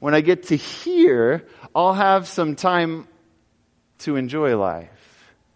[0.01, 3.07] when I get to here, I'll have some time
[3.99, 4.89] to enjoy life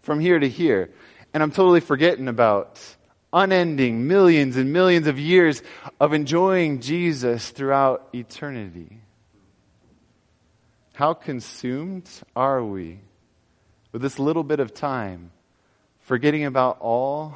[0.00, 0.88] from here to here.
[1.34, 2.80] And I'm totally forgetting about
[3.32, 5.62] unending millions and millions of years
[6.00, 9.00] of enjoying Jesus throughout eternity.
[10.94, 13.00] How consumed are we
[13.92, 15.30] with this little bit of time,
[16.00, 17.34] forgetting about all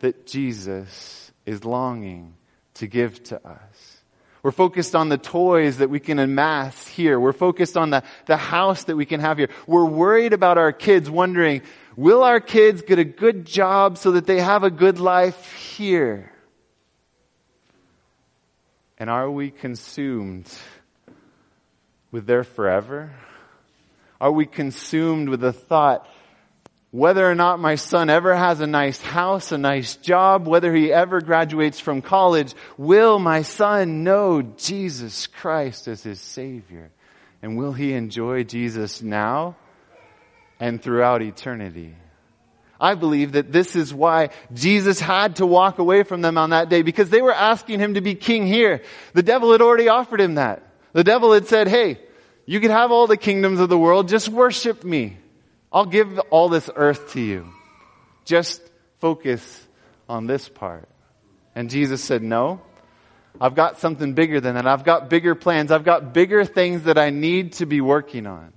[0.00, 2.34] that Jesus is longing
[2.74, 4.00] to give to us?
[4.42, 7.20] We're focused on the toys that we can amass here.
[7.20, 9.50] We're focused on the, the house that we can have here.
[9.66, 11.60] We're worried about our kids, wondering,
[11.96, 16.32] will our kids get a good job so that they have a good life here?
[18.98, 20.50] And are we consumed
[22.10, 23.12] with their forever?
[24.20, 26.06] Are we consumed with the thought
[26.90, 30.92] whether or not my son ever has a nice house, a nice job, whether he
[30.92, 36.90] ever graduates from college, will my son know Jesus Christ as his Savior?
[37.42, 39.56] And will he enjoy Jesus now
[40.60, 41.96] and throughout eternity?
[42.80, 46.68] I believe that this is why Jesus had to walk away from them on that
[46.68, 48.82] day because they were asking him to be king here.
[49.12, 50.62] The devil had already offered him that.
[50.92, 51.98] The devil had said, hey,
[52.46, 55.18] you can have all the kingdoms of the world, just worship me.
[55.72, 57.52] I'll give all this earth to you.
[58.24, 58.62] Just
[58.98, 59.66] focus
[60.08, 60.88] on this part.
[61.54, 62.60] And Jesus said, no,
[63.40, 64.66] I've got something bigger than that.
[64.66, 65.70] I've got bigger plans.
[65.70, 68.52] I've got bigger things that I need to be working on.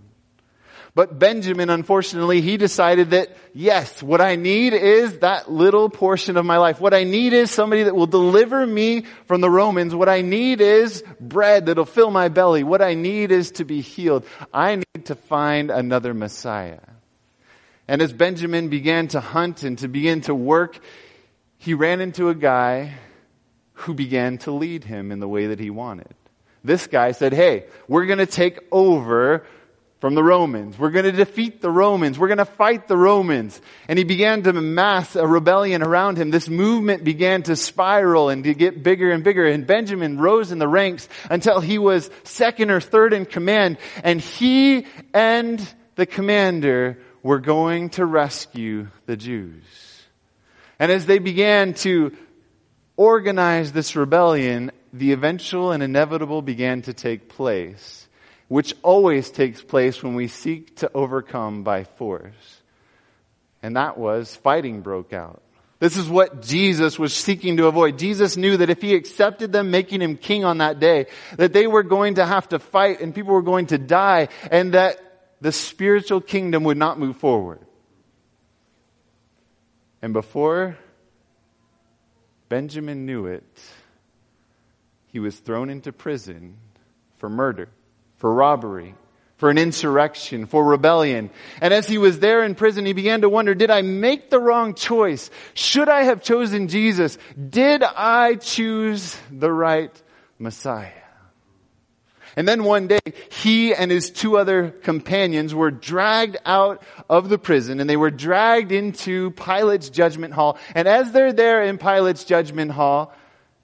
[0.95, 6.45] But Benjamin, unfortunately, he decided that yes, what I need is that little portion of
[6.45, 6.79] my life.
[6.79, 9.95] What I need is somebody that will deliver me from the Romans.
[9.95, 12.63] What I need is bread that'll fill my belly.
[12.63, 14.23] What I need is to be healed.
[14.53, 16.79] I need to find another Messiah.
[17.87, 20.79] And as Benjamin began to hunt and to begin to work,
[21.57, 22.93] he ran into a guy
[23.73, 26.13] who began to lead him in the way that he wanted.
[26.63, 29.43] This guy said, Hey, we're going to take over
[30.03, 30.77] from the Romans.
[30.77, 32.19] We're going to defeat the Romans.
[32.19, 33.61] We're going to fight the Romans.
[33.87, 36.29] And he began to mass a rebellion around him.
[36.29, 39.47] This movement began to spiral and to get bigger and bigger.
[39.47, 43.77] And Benjamin rose in the ranks until he was second or third in command.
[44.03, 49.63] And he and the commander were going to rescue the Jews.
[50.79, 52.11] And as they began to
[52.97, 58.05] organize this rebellion, the eventual and inevitable began to take place,
[58.47, 62.61] which always takes place when we seek to overcome by force.
[63.61, 65.41] And that was fighting broke out.
[65.79, 67.97] This is what Jesus was seeking to avoid.
[67.97, 71.67] Jesus knew that if he accepted them making him king on that day, that they
[71.67, 74.97] were going to have to fight and people were going to die and that
[75.41, 77.59] the spiritual kingdom would not move forward.
[80.01, 80.77] And before
[82.53, 83.43] Benjamin knew it.
[85.07, 86.57] He was thrown into prison
[87.17, 87.67] for murder,
[88.23, 88.95] for robbery,
[89.35, 91.29] for an insurrection, for rebellion.
[91.59, 94.39] And as he was there in prison, he began to wonder, did I make the
[94.39, 95.29] wrong choice?
[95.55, 97.17] Should I have chosen Jesus?
[97.49, 99.91] Did I choose the right
[100.39, 100.93] Messiah?
[102.37, 107.37] And then one day, he and his two other companions were dragged out of the
[107.37, 110.57] prison and they were dragged into Pilate's judgment hall.
[110.73, 113.13] And as they're there in Pilate's judgment hall,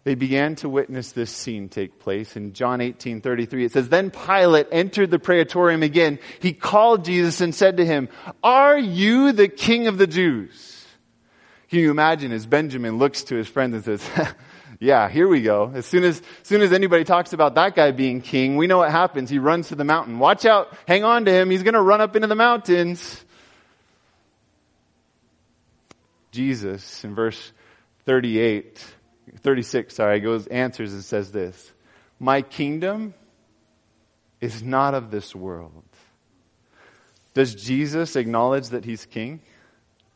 [0.06, 2.36] they began to witness this scene take place.
[2.36, 6.20] In John 18, 33, it says, Then Pilate entered the praetorium again.
[6.40, 8.08] He called Jesus and said to him,
[8.42, 10.86] Are you the king of the Jews?
[11.70, 14.10] Can you imagine as Benjamin looks to his friend and says,
[14.80, 15.72] yeah, here we go.
[15.74, 18.80] As soon as, as soon as anybody talks about that guy being king, we know
[18.80, 19.30] what happens.
[19.30, 20.18] He runs to the mountain.
[20.18, 20.74] Watch out.
[20.88, 21.50] Hang on to him.
[21.52, 23.24] He's going to run up into the mountains.
[26.32, 27.52] Jesus in verse
[28.06, 28.84] 38,
[29.38, 31.72] 36, sorry, goes, answers and says this.
[32.20, 33.14] My kingdom
[34.42, 35.84] is not of this world.
[37.34, 39.42] Does Jesus acknowledge that he's king?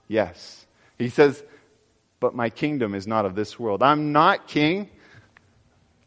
[0.08, 0.66] Yes.
[0.98, 1.44] He says,
[2.20, 3.84] but my kingdom is not of this world.
[3.84, 4.90] I'm not king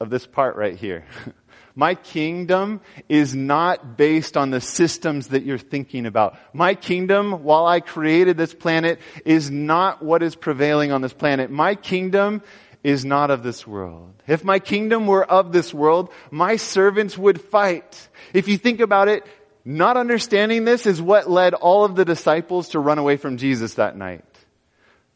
[0.01, 1.05] of this part right here.
[1.79, 6.39] My kingdom is not based on the systems that you're thinking about.
[6.55, 11.51] My kingdom, while I created this planet, is not what is prevailing on this planet.
[11.51, 12.43] My kingdom
[12.87, 14.15] is not of this world.
[14.29, 18.09] If my kingdom were of this world, my servants would fight.
[18.33, 19.27] If you think about it,
[19.65, 23.75] not understanding this is what led all of the disciples to run away from Jesus
[23.75, 24.25] that night.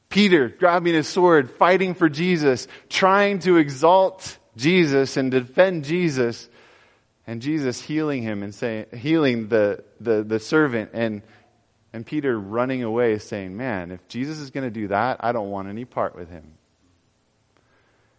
[0.09, 6.48] Peter grabbing his sword, fighting for Jesus, trying to exalt Jesus and defend Jesus,
[7.24, 11.22] and Jesus healing him and saying, healing the, the, the servant and,
[11.92, 15.50] and Peter running away saying, man, if Jesus is going to do that, I don't
[15.50, 16.54] want any part with him.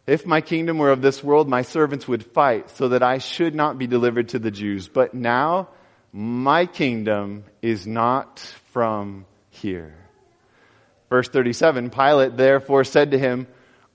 [0.08, 3.54] If my kingdom were of this world, my servants would fight so that I should
[3.54, 4.88] not be delivered to the Jews.
[4.88, 5.70] But now,
[6.12, 8.40] my kingdom is not
[8.72, 9.96] from here.
[11.10, 13.48] Verse 37, Pilate therefore said to him,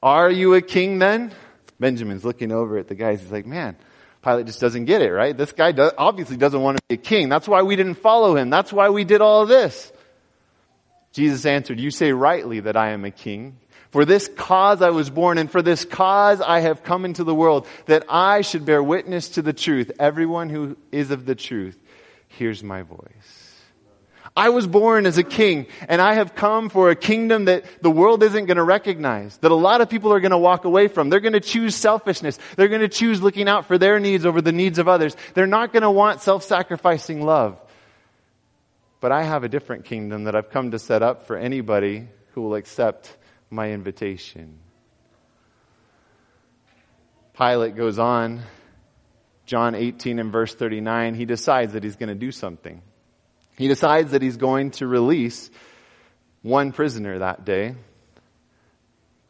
[0.03, 1.33] Are you a king then?
[1.81, 3.21] Benjamin's looking over at the guys.
[3.21, 3.77] He's like, Man,
[4.23, 5.37] Pilate just doesn't get it, right?
[5.37, 7.29] This guy does, obviously doesn't want to be a king.
[7.29, 8.51] That's why we didn't follow him.
[8.51, 9.93] That's why we did all this.
[11.13, 13.59] Jesus answered, You say rightly that I am a king.
[13.97, 17.35] For this cause I was born, and for this cause I have come into the
[17.35, 19.91] world, that I should bear witness to the truth.
[19.99, 21.83] Everyone who is of the truth
[22.29, 23.55] hears my voice.
[24.37, 27.91] I was born as a king and I have come for a kingdom that the
[27.91, 30.89] world isn't going to recognize, that a lot of people are going to walk away
[30.89, 31.09] from.
[31.09, 32.39] They're going to choose selfishness.
[32.57, 35.17] They're going to choose looking out for their needs over the needs of others.
[35.33, 37.59] They're not going to want self-sacrificing love.
[39.01, 42.43] But I have a different kingdom that I've come to set up for anybody who
[42.43, 43.17] will accept
[43.51, 44.59] my invitation.
[47.37, 48.43] Pilate goes on,
[49.45, 52.83] John 18 and verse 39, he decides that he's going to do something.
[53.57, 55.51] He decides that he's going to release
[56.43, 57.75] one prisoner that day.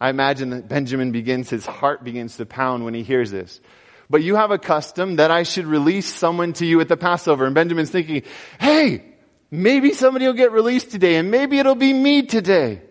[0.01, 3.61] I imagine that Benjamin begins, his heart begins to pound when he hears this.
[4.09, 7.45] But you have a custom that I should release someone to you at the Passover.
[7.45, 8.23] And Benjamin's thinking,
[8.61, 9.05] hey,
[9.51, 12.83] maybe somebody will get released today and maybe it'll be me today.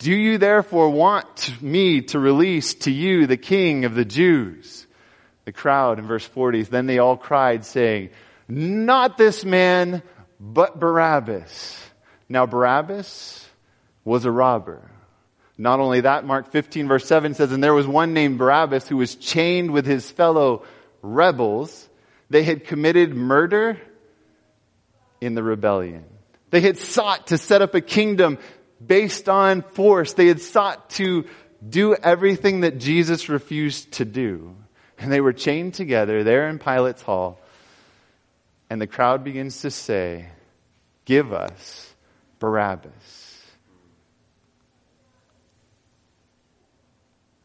[0.00, 4.86] Do you therefore want me to release to you the king of the Jews?
[5.44, 8.08] The crowd in verse 40, then they all cried saying,
[8.48, 10.02] not this man,
[10.40, 11.78] but Barabbas.
[12.30, 13.46] Now Barabbas
[14.02, 14.90] was a robber.
[15.58, 18.96] Not only that, Mark 15 verse 7 says, and there was one named Barabbas who
[18.96, 20.64] was chained with his fellow
[21.02, 21.86] rebels.
[22.30, 23.78] They had committed murder
[25.20, 26.06] in the rebellion.
[26.48, 28.38] They had sought to set up a kingdom
[28.84, 30.14] based on force.
[30.14, 31.26] They had sought to
[31.66, 34.56] do everything that Jesus refused to do.
[34.98, 37.40] And they were chained together there in Pilate's hall.
[38.68, 40.28] And the crowd begins to say,
[41.04, 41.92] give us
[42.38, 43.19] Barabbas.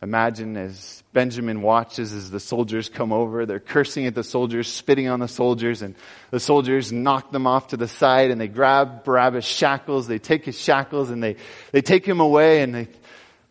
[0.05, 5.07] Imagine as Benjamin watches as the soldiers come over, they're cursing at the soldiers, spitting
[5.07, 5.95] on the soldiers, and
[6.29, 10.45] the soldiers knock them off to the side and they grab Barabbas' shackles, they take
[10.45, 11.37] his shackles and they,
[11.71, 12.87] they take him away and they,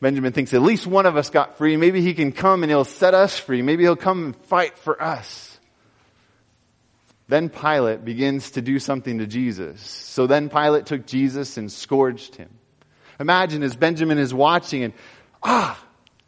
[0.01, 1.77] Benjamin thinks at least one of us got free.
[1.77, 3.61] Maybe he can come and he'll set us free.
[3.61, 5.59] Maybe he'll come and fight for us.
[7.27, 9.81] Then Pilate begins to do something to Jesus.
[9.81, 12.51] So then Pilate took Jesus and scourged him.
[13.19, 14.93] Imagine as Benjamin is watching and,
[15.43, 15.84] ah,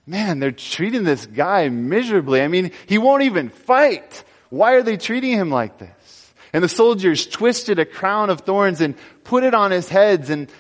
[0.07, 2.41] man, they're treating this guy miserably.
[2.41, 4.25] I mean, he won't even fight.
[4.51, 6.33] Why are they treating him like this?
[6.53, 8.95] And the soldiers twisted a crown of thorns and
[9.25, 10.51] put it on his heads and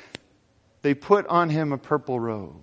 [0.82, 2.62] they put on him a purple robe.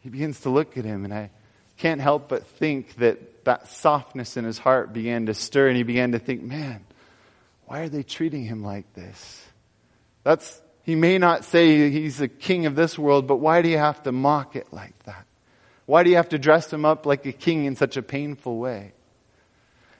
[0.00, 1.30] He begins to look at him and I
[1.78, 5.82] can't help but think that that softness in his heart began to stir and he
[5.82, 6.84] began to think, man,
[7.66, 9.42] why are they treating him like this?
[10.22, 13.78] That's, he may not say he's the king of this world, but why do you
[13.78, 15.26] have to mock it like that?
[15.90, 18.58] Why do you have to dress him up like a king in such a painful
[18.58, 18.92] way?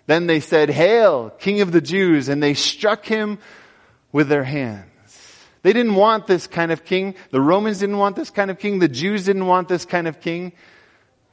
[0.06, 3.40] Then they said, Hail, King of the Jews, and they struck him
[4.12, 4.86] with their hands.
[5.62, 7.16] They didn't want this kind of king.
[7.32, 8.78] The Romans didn't want this kind of king.
[8.78, 10.52] The Jews didn't want this kind of king.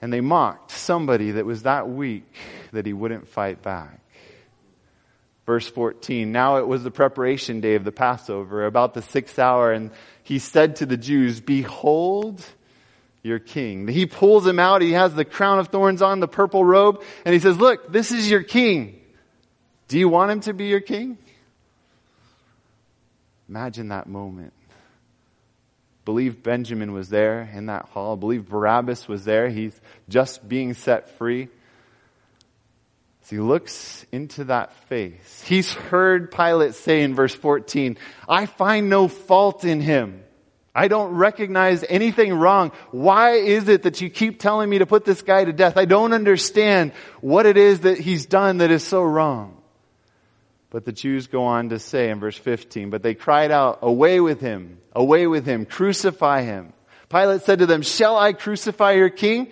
[0.01, 2.33] And they mocked somebody that was that weak
[2.71, 3.99] that he wouldn't fight back.
[5.45, 9.71] Verse 14, now it was the preparation day of the Passover, about the sixth hour,
[9.71, 9.91] and
[10.23, 12.43] he said to the Jews, Behold,
[13.27, 13.87] your king.
[13.87, 14.81] He pulls him out.
[14.81, 18.11] He has the crown of thorns on, the purple robe, and he says, look, this
[18.11, 18.99] is your king.
[19.87, 21.17] Do you want him to be your king?
[23.47, 24.53] Imagine that moment.
[26.03, 28.15] Believe Benjamin was there in that hall.
[28.15, 29.49] Believe Barabbas was there.
[29.49, 31.49] He's just being set free.
[33.23, 37.97] As he looks into that face, he's heard Pilate say in verse 14,
[38.27, 40.23] I find no fault in him.
[40.77, 42.71] I don't recognize anything wrong.
[42.91, 45.75] Why is it that you keep telling me to put this guy to death?
[45.75, 49.59] I don't understand what it is that he's done that is so wrong.
[50.69, 54.19] But the Jews go on to say in verse 15, but they cried out, away
[54.19, 56.73] with him, away with him, crucify him.
[57.09, 59.51] Pilate said to them, shall I crucify your king?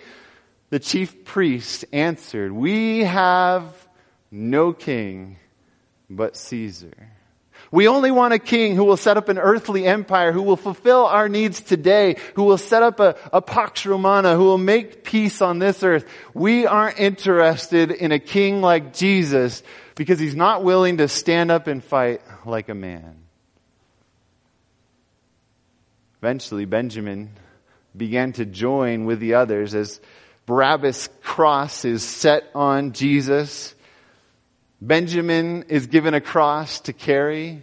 [0.70, 3.64] The chief priest answered, we have
[4.30, 5.38] no king
[6.08, 7.15] but Caesar.
[7.70, 11.06] We only want a king who will set up an earthly empire, who will fulfill
[11.06, 15.42] our needs today, who will set up a, a Pax Romana, who will make peace
[15.42, 16.06] on this earth.
[16.34, 19.62] We aren't interested in a king like Jesus
[19.94, 23.22] because he's not willing to stand up and fight like a man.
[26.20, 27.30] Eventually, Benjamin
[27.96, 30.00] began to join with the others as
[30.44, 33.74] Barabbas' cross is set on Jesus
[34.86, 37.60] Benjamin is given a cross to carry,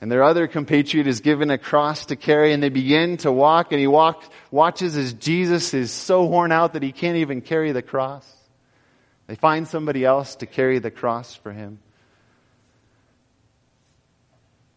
[0.00, 3.72] and their other compatriot is given a cross to carry, and they begin to walk,
[3.72, 7.72] and he walk, watches as Jesus is so worn out that he can't even carry
[7.72, 8.26] the cross.
[9.26, 11.78] They find somebody else to carry the cross for him.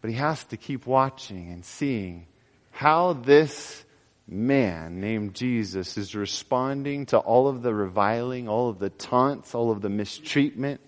[0.02, 2.26] But he has to keep watching and seeing
[2.72, 3.82] how this
[4.28, 9.70] man named Jesus is responding to all of the reviling, all of the taunts, all
[9.70, 10.82] of the mistreatment,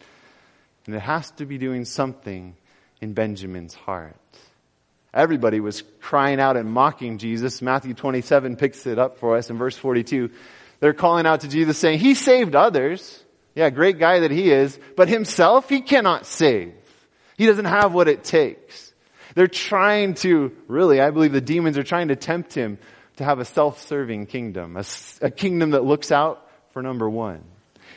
[0.86, 2.56] and it has to be doing something
[3.00, 4.16] in Benjamin's heart.
[5.12, 7.62] Everybody was crying out and mocking Jesus.
[7.62, 10.30] Matthew 27 picks it up for us in verse 42.
[10.80, 13.22] They're calling out to Jesus saying, He saved others.
[13.54, 16.74] Yeah, great guy that he is, but himself he cannot save.
[17.38, 18.92] He doesn't have what it takes.
[19.34, 22.78] They're trying to, really, I believe the demons are trying to tempt him
[23.16, 24.84] to have a self-serving kingdom, a,
[25.22, 27.44] a kingdom that looks out for number one.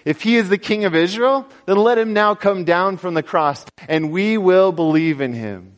[0.06, 3.24] If he is the king of Israel, then let him now come down from the
[3.24, 5.76] cross and we will believe in him.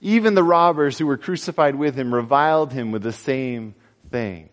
[0.00, 3.74] Even the robbers who were crucified with him reviled him with the same
[4.10, 4.48] thing.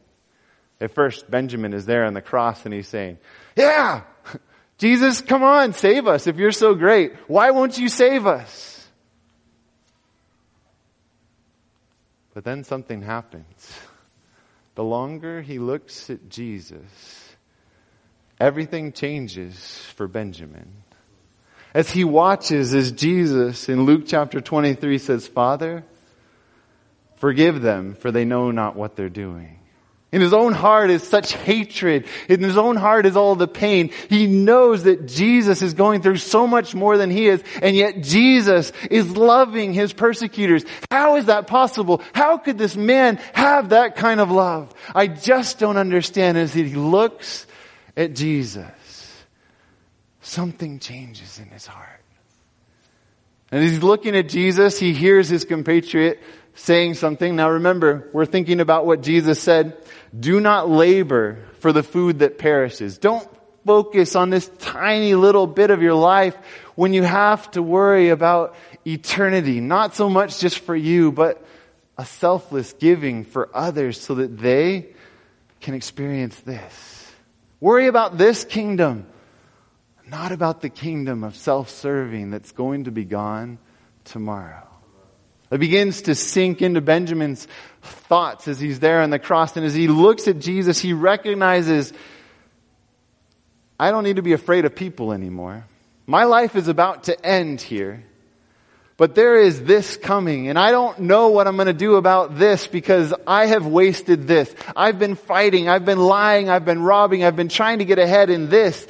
[0.80, 3.18] At first, Benjamin is there on the cross and he's saying,
[3.56, 4.04] yeah,
[4.78, 7.14] Jesus, come on, save us if you're so great.
[7.28, 8.88] Why won't you save us?
[12.34, 13.80] But then something happens.
[14.76, 17.29] The longer he looks at Jesus,
[18.40, 19.56] everything changes
[19.96, 20.72] for Benjamin.
[21.74, 25.84] As he watches as Jesus in Luke chapter 23 says, Father,
[27.18, 29.60] forgive them for they know not what they're doing.
[30.12, 32.08] In his own heart is such hatred.
[32.28, 33.92] In his own heart is all the pain.
[34.10, 38.02] He knows that Jesus is going through so much more than he is, and yet
[38.02, 40.66] Jesus is loving his persecutors.
[40.90, 42.02] How is that possible?
[42.14, 44.74] How could this man have that kind of love?
[44.96, 47.46] I just don't understand as he looks
[48.00, 49.24] at Jesus.
[50.22, 52.02] Something changes in his heart.
[53.52, 56.20] And he's looking at Jesus, he hears his compatriot
[56.56, 57.36] saying something.
[57.36, 59.78] Now remember, we're thinking about what Jesus said
[60.18, 62.98] do not labor for the food that perishes.
[62.98, 63.28] Don't
[63.66, 66.36] focus on this tiny little bit of your life
[66.76, 69.60] when you have to worry about eternity.
[69.60, 71.44] Not so much just for you, but
[71.98, 74.88] a selfless giving for others so that they
[75.60, 76.99] can experience this.
[77.62, 79.06] Worry about this kingdom,
[80.08, 83.60] not about the kingdom of self-serving that's going to be gone
[84.06, 84.66] tomorrow.
[85.52, 87.48] It begins to sink into Benjamin's
[87.82, 89.58] thoughts as he's there on the cross.
[89.58, 91.92] And as he looks at Jesus, he recognizes,
[93.80, 95.66] I don't need to be afraid of people anymore.
[96.06, 98.04] My life is about to end here.
[99.00, 102.38] But there is this coming, and I don't know what I'm going to do about
[102.38, 104.54] this because I have wasted this.
[104.76, 108.30] I've been fighting, I've been lying, I've been robbing, I've been trying to get ahead
[108.30, 108.86] in this.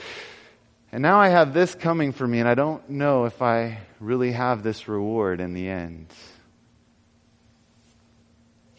[0.92, 4.34] And now I have this coming for me, and I don't know if I really
[4.34, 6.08] have this reward in the end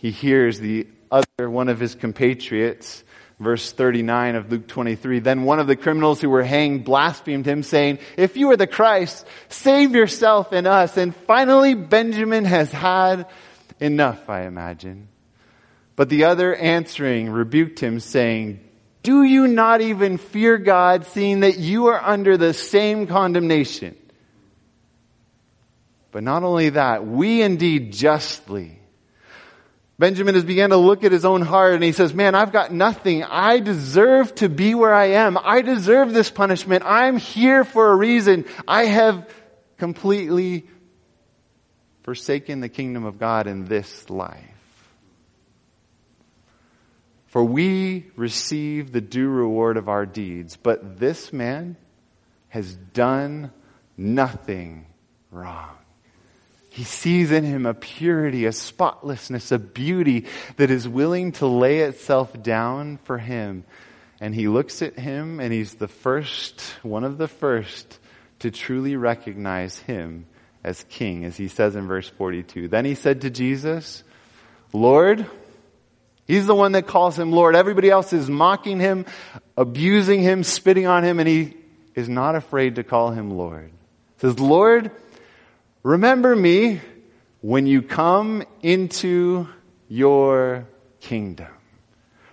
[0.01, 3.05] he hears the other one of his compatriots,
[3.41, 5.19] verse 39 of Luke 23.
[5.21, 8.67] Then one of the criminals who were hanged blasphemed him saying, if you are the
[8.67, 10.97] Christ, save yourself and us.
[10.97, 13.27] And finally Benjamin has had
[13.81, 15.09] enough, I imagine.
[15.97, 18.61] But the other answering rebuked him saying,
[19.03, 23.97] do you not even fear God seeing that you are under the same condemnation?
[26.13, 28.80] But not only that, we indeed justly
[30.01, 32.73] Benjamin has began to look at his own heart and he says, man, I've got
[32.73, 33.23] nothing.
[33.23, 35.37] I deserve to be where I am.
[35.37, 36.85] I deserve this punishment.
[36.87, 38.47] I'm here for a reason.
[38.67, 39.29] I have
[39.77, 40.67] completely
[42.03, 44.39] forsaken the kingdom of God in this life.
[47.27, 51.77] For we receive the due reward of our deeds, but this man
[52.49, 53.53] has done
[53.99, 54.87] nothing
[55.31, 55.77] wrong.
[56.71, 61.81] He sees in him a purity, a spotlessness, a beauty that is willing to lay
[61.81, 63.65] itself down for him.
[64.21, 67.99] And he looks at him and he's the first, one of the first
[68.41, 70.27] to truly recognize him
[70.63, 72.69] as king, as he says in verse 42.
[72.69, 74.05] Then he said to Jesus,
[74.73, 75.27] Lord,
[76.27, 77.57] he's the one that calls him Lord.
[77.57, 79.07] Everybody else is mocking him,
[79.57, 81.57] abusing him, spitting on him, and he
[81.97, 83.71] is not afraid to call him Lord.
[84.17, 84.93] He says, Lord,
[85.83, 86.81] Remember me
[87.41, 89.49] when you come into
[89.89, 90.67] your
[91.01, 91.49] kingdom.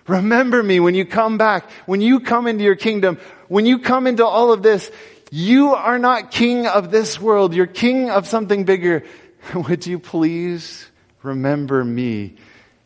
[0.06, 3.18] Remember me when you come back, when you come into your kingdom,
[3.48, 4.90] when you come into all of this,
[5.30, 7.54] you are not king of this world.
[7.54, 9.04] You're king of something bigger.
[9.54, 10.86] Would you please
[11.22, 12.36] remember me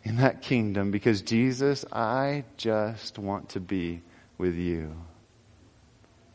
[0.05, 0.91] in that kingdom?
[0.91, 4.03] Because Jesus, I just want to be
[4.39, 4.95] with you.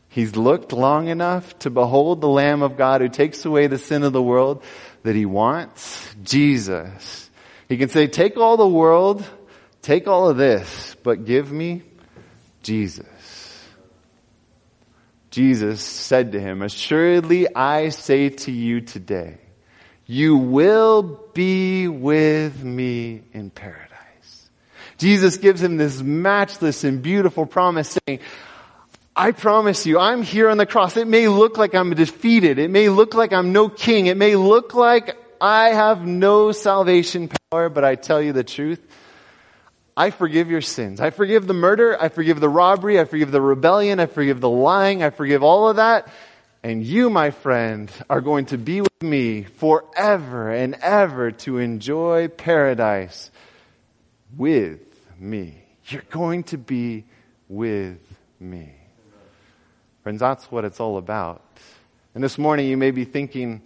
[0.08, 4.02] He's looked long enough to behold the Lamb of God who takes away the sin
[4.02, 4.62] of the world
[5.02, 7.30] that he wants Jesus.
[7.68, 9.24] He can say, take all the world,
[9.82, 11.82] take all of this, but give me
[12.62, 13.06] Jesus.
[15.30, 19.38] Jesus said to him, assuredly I say to you today,
[20.06, 21.02] you will
[21.34, 23.88] be with me in paradise.
[24.96, 28.20] Jesus gives him this matchless and beautiful promise saying,
[29.20, 30.96] I promise you, I'm here on the cross.
[30.96, 32.60] It may look like I'm defeated.
[32.60, 34.06] It may look like I'm no king.
[34.06, 38.80] It may look like I have no salvation power, but I tell you the truth.
[39.96, 41.00] I forgive your sins.
[41.00, 42.00] I forgive the murder.
[42.00, 43.00] I forgive the robbery.
[43.00, 43.98] I forgive the rebellion.
[43.98, 45.02] I forgive the lying.
[45.02, 46.06] I forgive all of that.
[46.62, 52.28] And you, my friend, are going to be with me forever and ever to enjoy
[52.28, 53.32] paradise
[54.36, 54.78] with
[55.18, 55.64] me.
[55.86, 57.04] You're going to be
[57.48, 57.98] with
[58.38, 58.77] me.
[60.02, 61.42] Friends, that's what it's all about.
[62.14, 63.62] And this morning you may be thinking,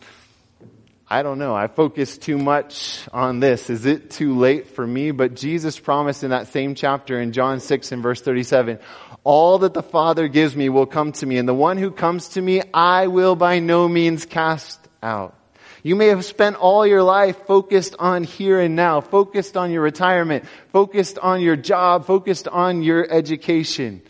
[1.09, 1.55] I don't know.
[1.55, 3.68] I focus too much on this.
[3.68, 5.11] Is it too late for me?
[5.11, 8.78] But Jesus promised in that same chapter in John 6 and verse 37,
[9.22, 12.30] all that the Father gives me will come to me, and the one who comes
[12.30, 15.37] to me, I will by no means cast out.
[15.83, 19.83] You may have spent all your life focused on here and now, focused on your
[19.83, 24.01] retirement, focused on your job, focused on your education.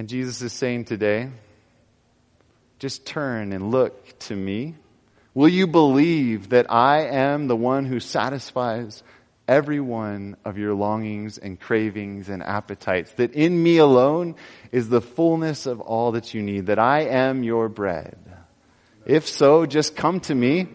[0.00, 1.28] And Jesus is saying today,
[2.78, 4.76] just turn and look to me.
[5.34, 9.02] Will you believe that I am the one who satisfies
[9.46, 13.12] every one of your longings and cravings and appetites?
[13.16, 14.36] That in me alone
[14.72, 18.16] is the fullness of all that you need, that I am your bread.
[19.04, 20.68] If so, just come to me.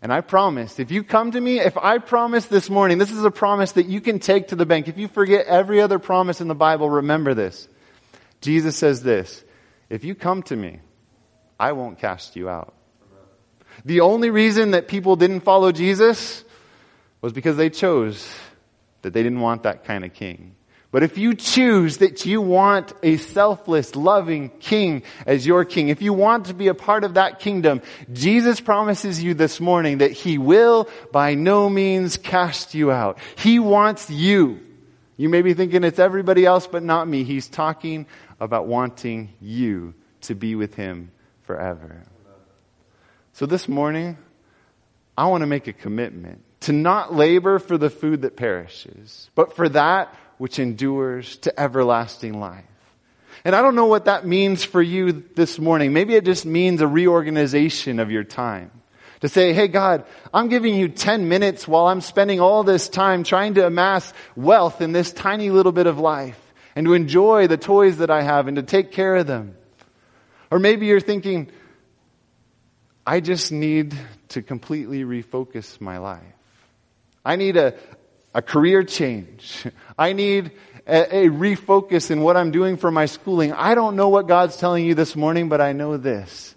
[0.00, 3.22] And I promise, if you come to me, if I promise this morning, this is
[3.22, 4.88] a promise that you can take to the bank.
[4.88, 7.68] If you forget every other promise in the Bible, remember this.
[8.40, 9.44] Jesus says this,
[9.88, 10.80] if you come to me,
[11.58, 12.74] I won't cast you out.
[13.84, 16.44] The only reason that people didn't follow Jesus
[17.20, 18.28] was because they chose
[19.02, 20.54] that they didn't want that kind of king.
[20.92, 26.00] But if you choose that you want a selfless, loving king as your king, if
[26.00, 27.82] you want to be a part of that kingdom,
[28.12, 33.18] Jesus promises you this morning that he will by no means cast you out.
[33.36, 34.60] He wants you.
[35.18, 37.24] You may be thinking it's everybody else but not me.
[37.24, 38.06] He's talking
[38.40, 41.10] about wanting you to be with him
[41.44, 42.02] forever.
[43.32, 44.16] So this morning,
[45.16, 49.54] I want to make a commitment to not labor for the food that perishes, but
[49.54, 52.64] for that which endures to everlasting life.
[53.44, 55.92] And I don't know what that means for you this morning.
[55.92, 58.70] Maybe it just means a reorganization of your time.
[59.20, 63.24] To say, hey God, I'm giving you 10 minutes while I'm spending all this time
[63.24, 66.40] trying to amass wealth in this tiny little bit of life
[66.76, 69.56] and to enjoy the toys that I have and to take care of them.
[70.50, 71.50] Or maybe you're thinking,
[73.06, 73.94] I just need
[74.28, 76.22] to completely refocus my life.
[77.24, 77.74] I need a,
[78.34, 79.64] a career change.
[79.98, 80.52] I need
[80.86, 83.52] a, a, refocus in what I'm doing for my schooling.
[83.52, 86.54] I don't know what God's telling you this morning, but I know this.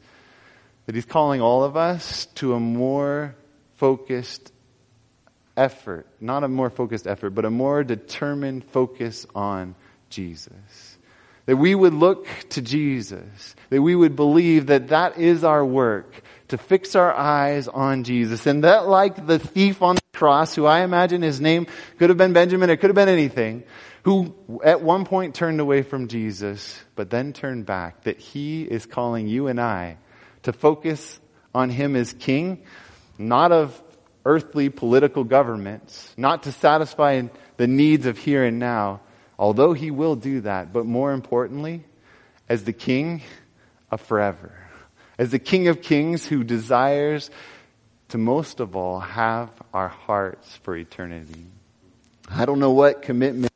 [0.86, 3.36] That He's calling all of us to a more
[3.78, 4.52] focused
[5.56, 6.08] effort.
[6.20, 9.76] Not a more focused effort, but a more determined focus on
[10.10, 10.98] Jesus.
[11.46, 13.56] That we would look to Jesus.
[13.70, 16.22] That we would believe that that is our work.
[16.50, 18.46] To fix our eyes on Jesus.
[18.46, 22.18] And that like the thief on the cross, who I imagine his name could have
[22.18, 23.64] been Benjamin, it could have been anything,
[24.04, 28.86] who at one point turned away from Jesus, but then turned back, that he is
[28.86, 29.98] calling you and I
[30.44, 31.20] to focus
[31.56, 32.64] on him as king,
[33.18, 33.82] not of
[34.26, 37.22] earthly political governments, not to satisfy
[37.58, 39.02] the needs of here and now,
[39.40, 41.86] Although he will do that, but more importantly,
[42.50, 43.22] as the king
[43.90, 44.52] of forever.
[45.18, 47.32] As the king of kings who desires
[48.10, 51.46] to most of all have our hearts for eternity.
[52.30, 53.54] I don't know what commitment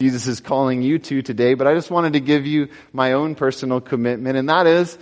[0.00, 3.34] Jesus is calling you to today, but I just wanted to give you my own
[3.34, 4.96] personal commitment, and that is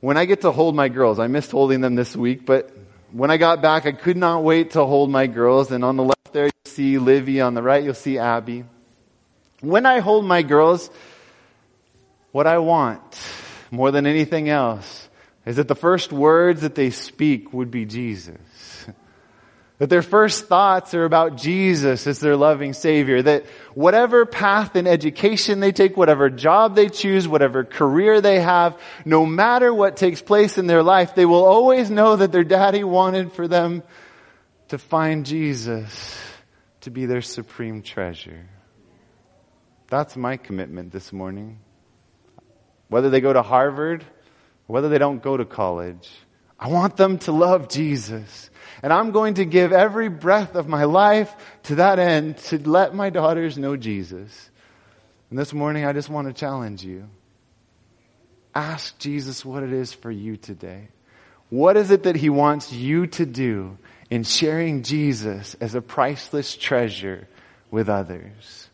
[0.00, 1.18] when I get to hold my girls.
[1.18, 2.70] I missed holding them this week, but
[3.10, 6.04] when I got back, I could not wait to hold my girls, and on the
[6.04, 8.64] left there you see Livy, on the right you'll see Abby.
[9.62, 10.90] When I hold my girls,
[12.32, 13.00] what I want
[13.70, 15.08] more than anything else
[15.46, 18.86] is that the first words that they speak would be Jesus.
[19.78, 23.22] That their first thoughts are about Jesus as their loving Savior.
[23.22, 28.78] That whatever path in education they take, whatever job they choose, whatever career they have,
[29.04, 32.84] no matter what takes place in their life, they will always know that their daddy
[32.84, 33.82] wanted for them
[34.68, 36.16] to find Jesus
[36.82, 38.46] to be their supreme treasure.
[39.92, 41.58] That's my commitment this morning.
[42.88, 44.02] Whether they go to Harvard,
[44.66, 46.08] whether they don't go to college,
[46.58, 48.48] I want them to love Jesus.
[48.82, 51.30] And I'm going to give every breath of my life
[51.64, 54.50] to that end to let my daughters know Jesus.
[55.28, 57.10] And this morning I just want to challenge you.
[58.54, 60.88] Ask Jesus what it is for you today.
[61.50, 63.76] What is it that he wants you to do
[64.08, 67.28] in sharing Jesus as a priceless treasure
[67.70, 68.70] with others?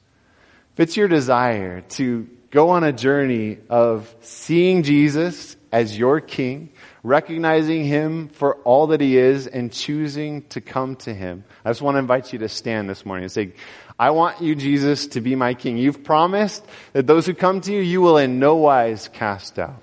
[0.78, 6.70] If it's your desire to go on a journey of seeing Jesus as your King,
[7.02, 11.82] recognizing Him for all that He is, and choosing to come to Him, I just
[11.82, 13.54] want to invite you to stand this morning and say,
[13.98, 15.78] I want you, Jesus, to be my King.
[15.78, 19.82] You've promised that those who come to you, you will in no wise cast out.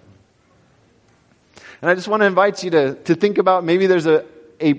[1.81, 4.23] And I just want to invite you to, to think about maybe there's a,
[4.61, 4.75] a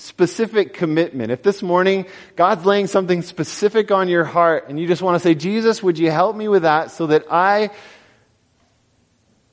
[0.00, 1.30] specific commitment.
[1.30, 5.20] If this morning God's laying something specific on your heart and you just want to
[5.20, 7.70] say, Jesus, would you help me with that so that I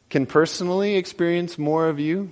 [0.09, 2.31] can personally experience more of you?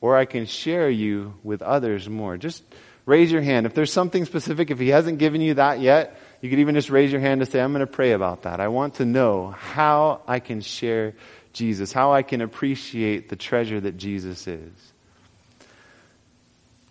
[0.00, 2.36] or I can share you with others more.
[2.36, 2.62] Just
[3.06, 3.66] raise your hand.
[3.66, 6.90] If there's something specific, if he hasn't given you that yet, you could even just
[6.90, 8.60] raise your hand to say, I'm going to pray about that.
[8.60, 11.14] I want to know how I can share
[11.52, 14.92] Jesus, how I can appreciate the treasure that Jesus is.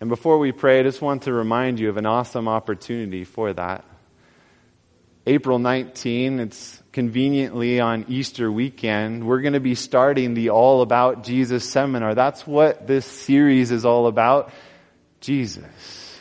[0.00, 3.52] And before we pray, I just want to remind you of an awesome opportunity for
[3.52, 3.84] that.
[5.26, 11.24] April 19, it's conveniently on Easter weekend, we're going to be starting the All About
[11.24, 12.14] Jesus seminar.
[12.14, 14.52] That's what this series is all about.
[15.20, 16.20] Jesus.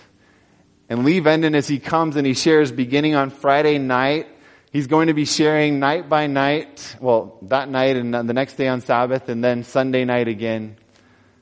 [0.89, 4.27] And Lee Venden, as he comes and he shares beginning on Friday night,
[4.71, 8.67] he's going to be sharing night by night, well, that night and the next day
[8.67, 10.77] on Sabbath and then Sunday night again.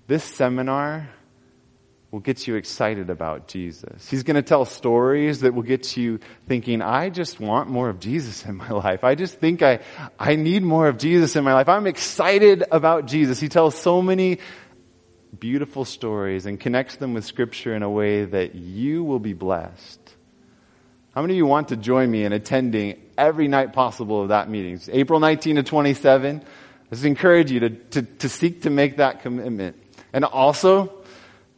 [0.08, 1.10] This seminar
[2.14, 4.08] will get you excited about Jesus.
[4.08, 8.00] He's going to tell stories that will get you thinking, I just want more of
[8.00, 9.04] Jesus in my life.
[9.04, 9.80] I just think I,
[10.20, 11.68] I need more of Jesus in my life.
[11.68, 13.40] I'm excited about Jesus.
[13.40, 14.38] He tells so many
[15.40, 20.00] beautiful stories and connects them with scripture in a way that you will be blessed.
[21.16, 24.52] How many of you want to join me in attending every night possible of that
[24.52, 24.76] meeting?
[24.76, 26.42] It's April 19 to 27.
[26.42, 29.78] I just encourage you to, to, to seek to make that commitment.
[30.14, 31.03] And also,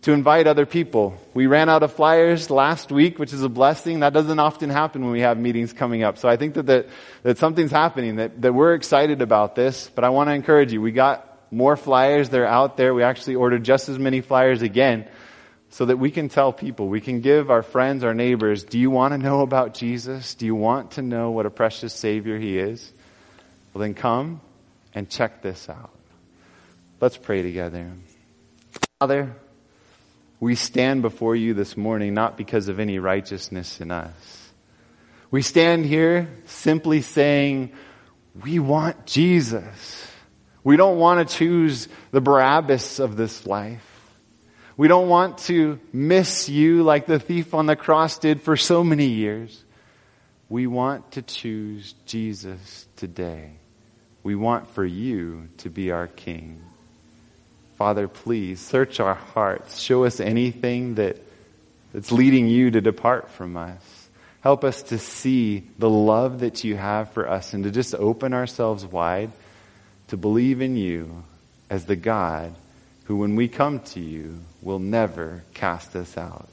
[0.06, 1.18] to invite other people.
[1.34, 4.02] We ran out of flyers last week, which is a blessing.
[4.02, 6.20] That doesn't often happen when we have meetings coming up.
[6.20, 6.90] So I think that, that,
[7.24, 9.90] that something's happening, that, that we're excited about this.
[9.96, 10.80] But I want to encourage you.
[10.80, 12.30] We got more flyers.
[12.30, 12.94] They're out there.
[12.94, 15.10] We actually ordered just as many flyers again
[15.70, 18.92] so that we can tell people, we can give our friends, our neighbors, do you
[18.92, 20.36] want to know about Jesus?
[20.36, 22.94] Do you want to know what a precious Savior He is?
[23.74, 24.40] Well, then come
[24.94, 25.90] and check this out.
[27.02, 27.92] Let's pray together.
[29.00, 29.36] Father,
[30.40, 34.52] we stand before you this morning not because of any righteousness in us.
[35.32, 37.72] We stand here simply saying,
[38.44, 40.08] we want Jesus.
[40.64, 43.92] We don't want to choose the Barabbas of this life.
[44.78, 48.84] We don't want to miss you like the thief on the cross did for so
[48.84, 49.64] many years.
[50.50, 53.54] We want to choose Jesus today.
[54.22, 56.62] We want for you to be our King.
[57.78, 59.80] Father, please search our hearts.
[59.80, 61.18] Show us anything that,
[61.94, 64.10] that's leading you to depart from us.
[64.42, 68.34] Help us to see the love that you have for us and to just open
[68.34, 69.32] ourselves wide
[70.08, 71.24] to believe in you
[71.70, 72.54] as the God
[73.06, 76.48] who, when we come to you, will never cast us out.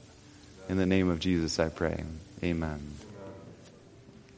[0.69, 2.03] In the name of Jesus, I pray.
[2.43, 3.02] Amen.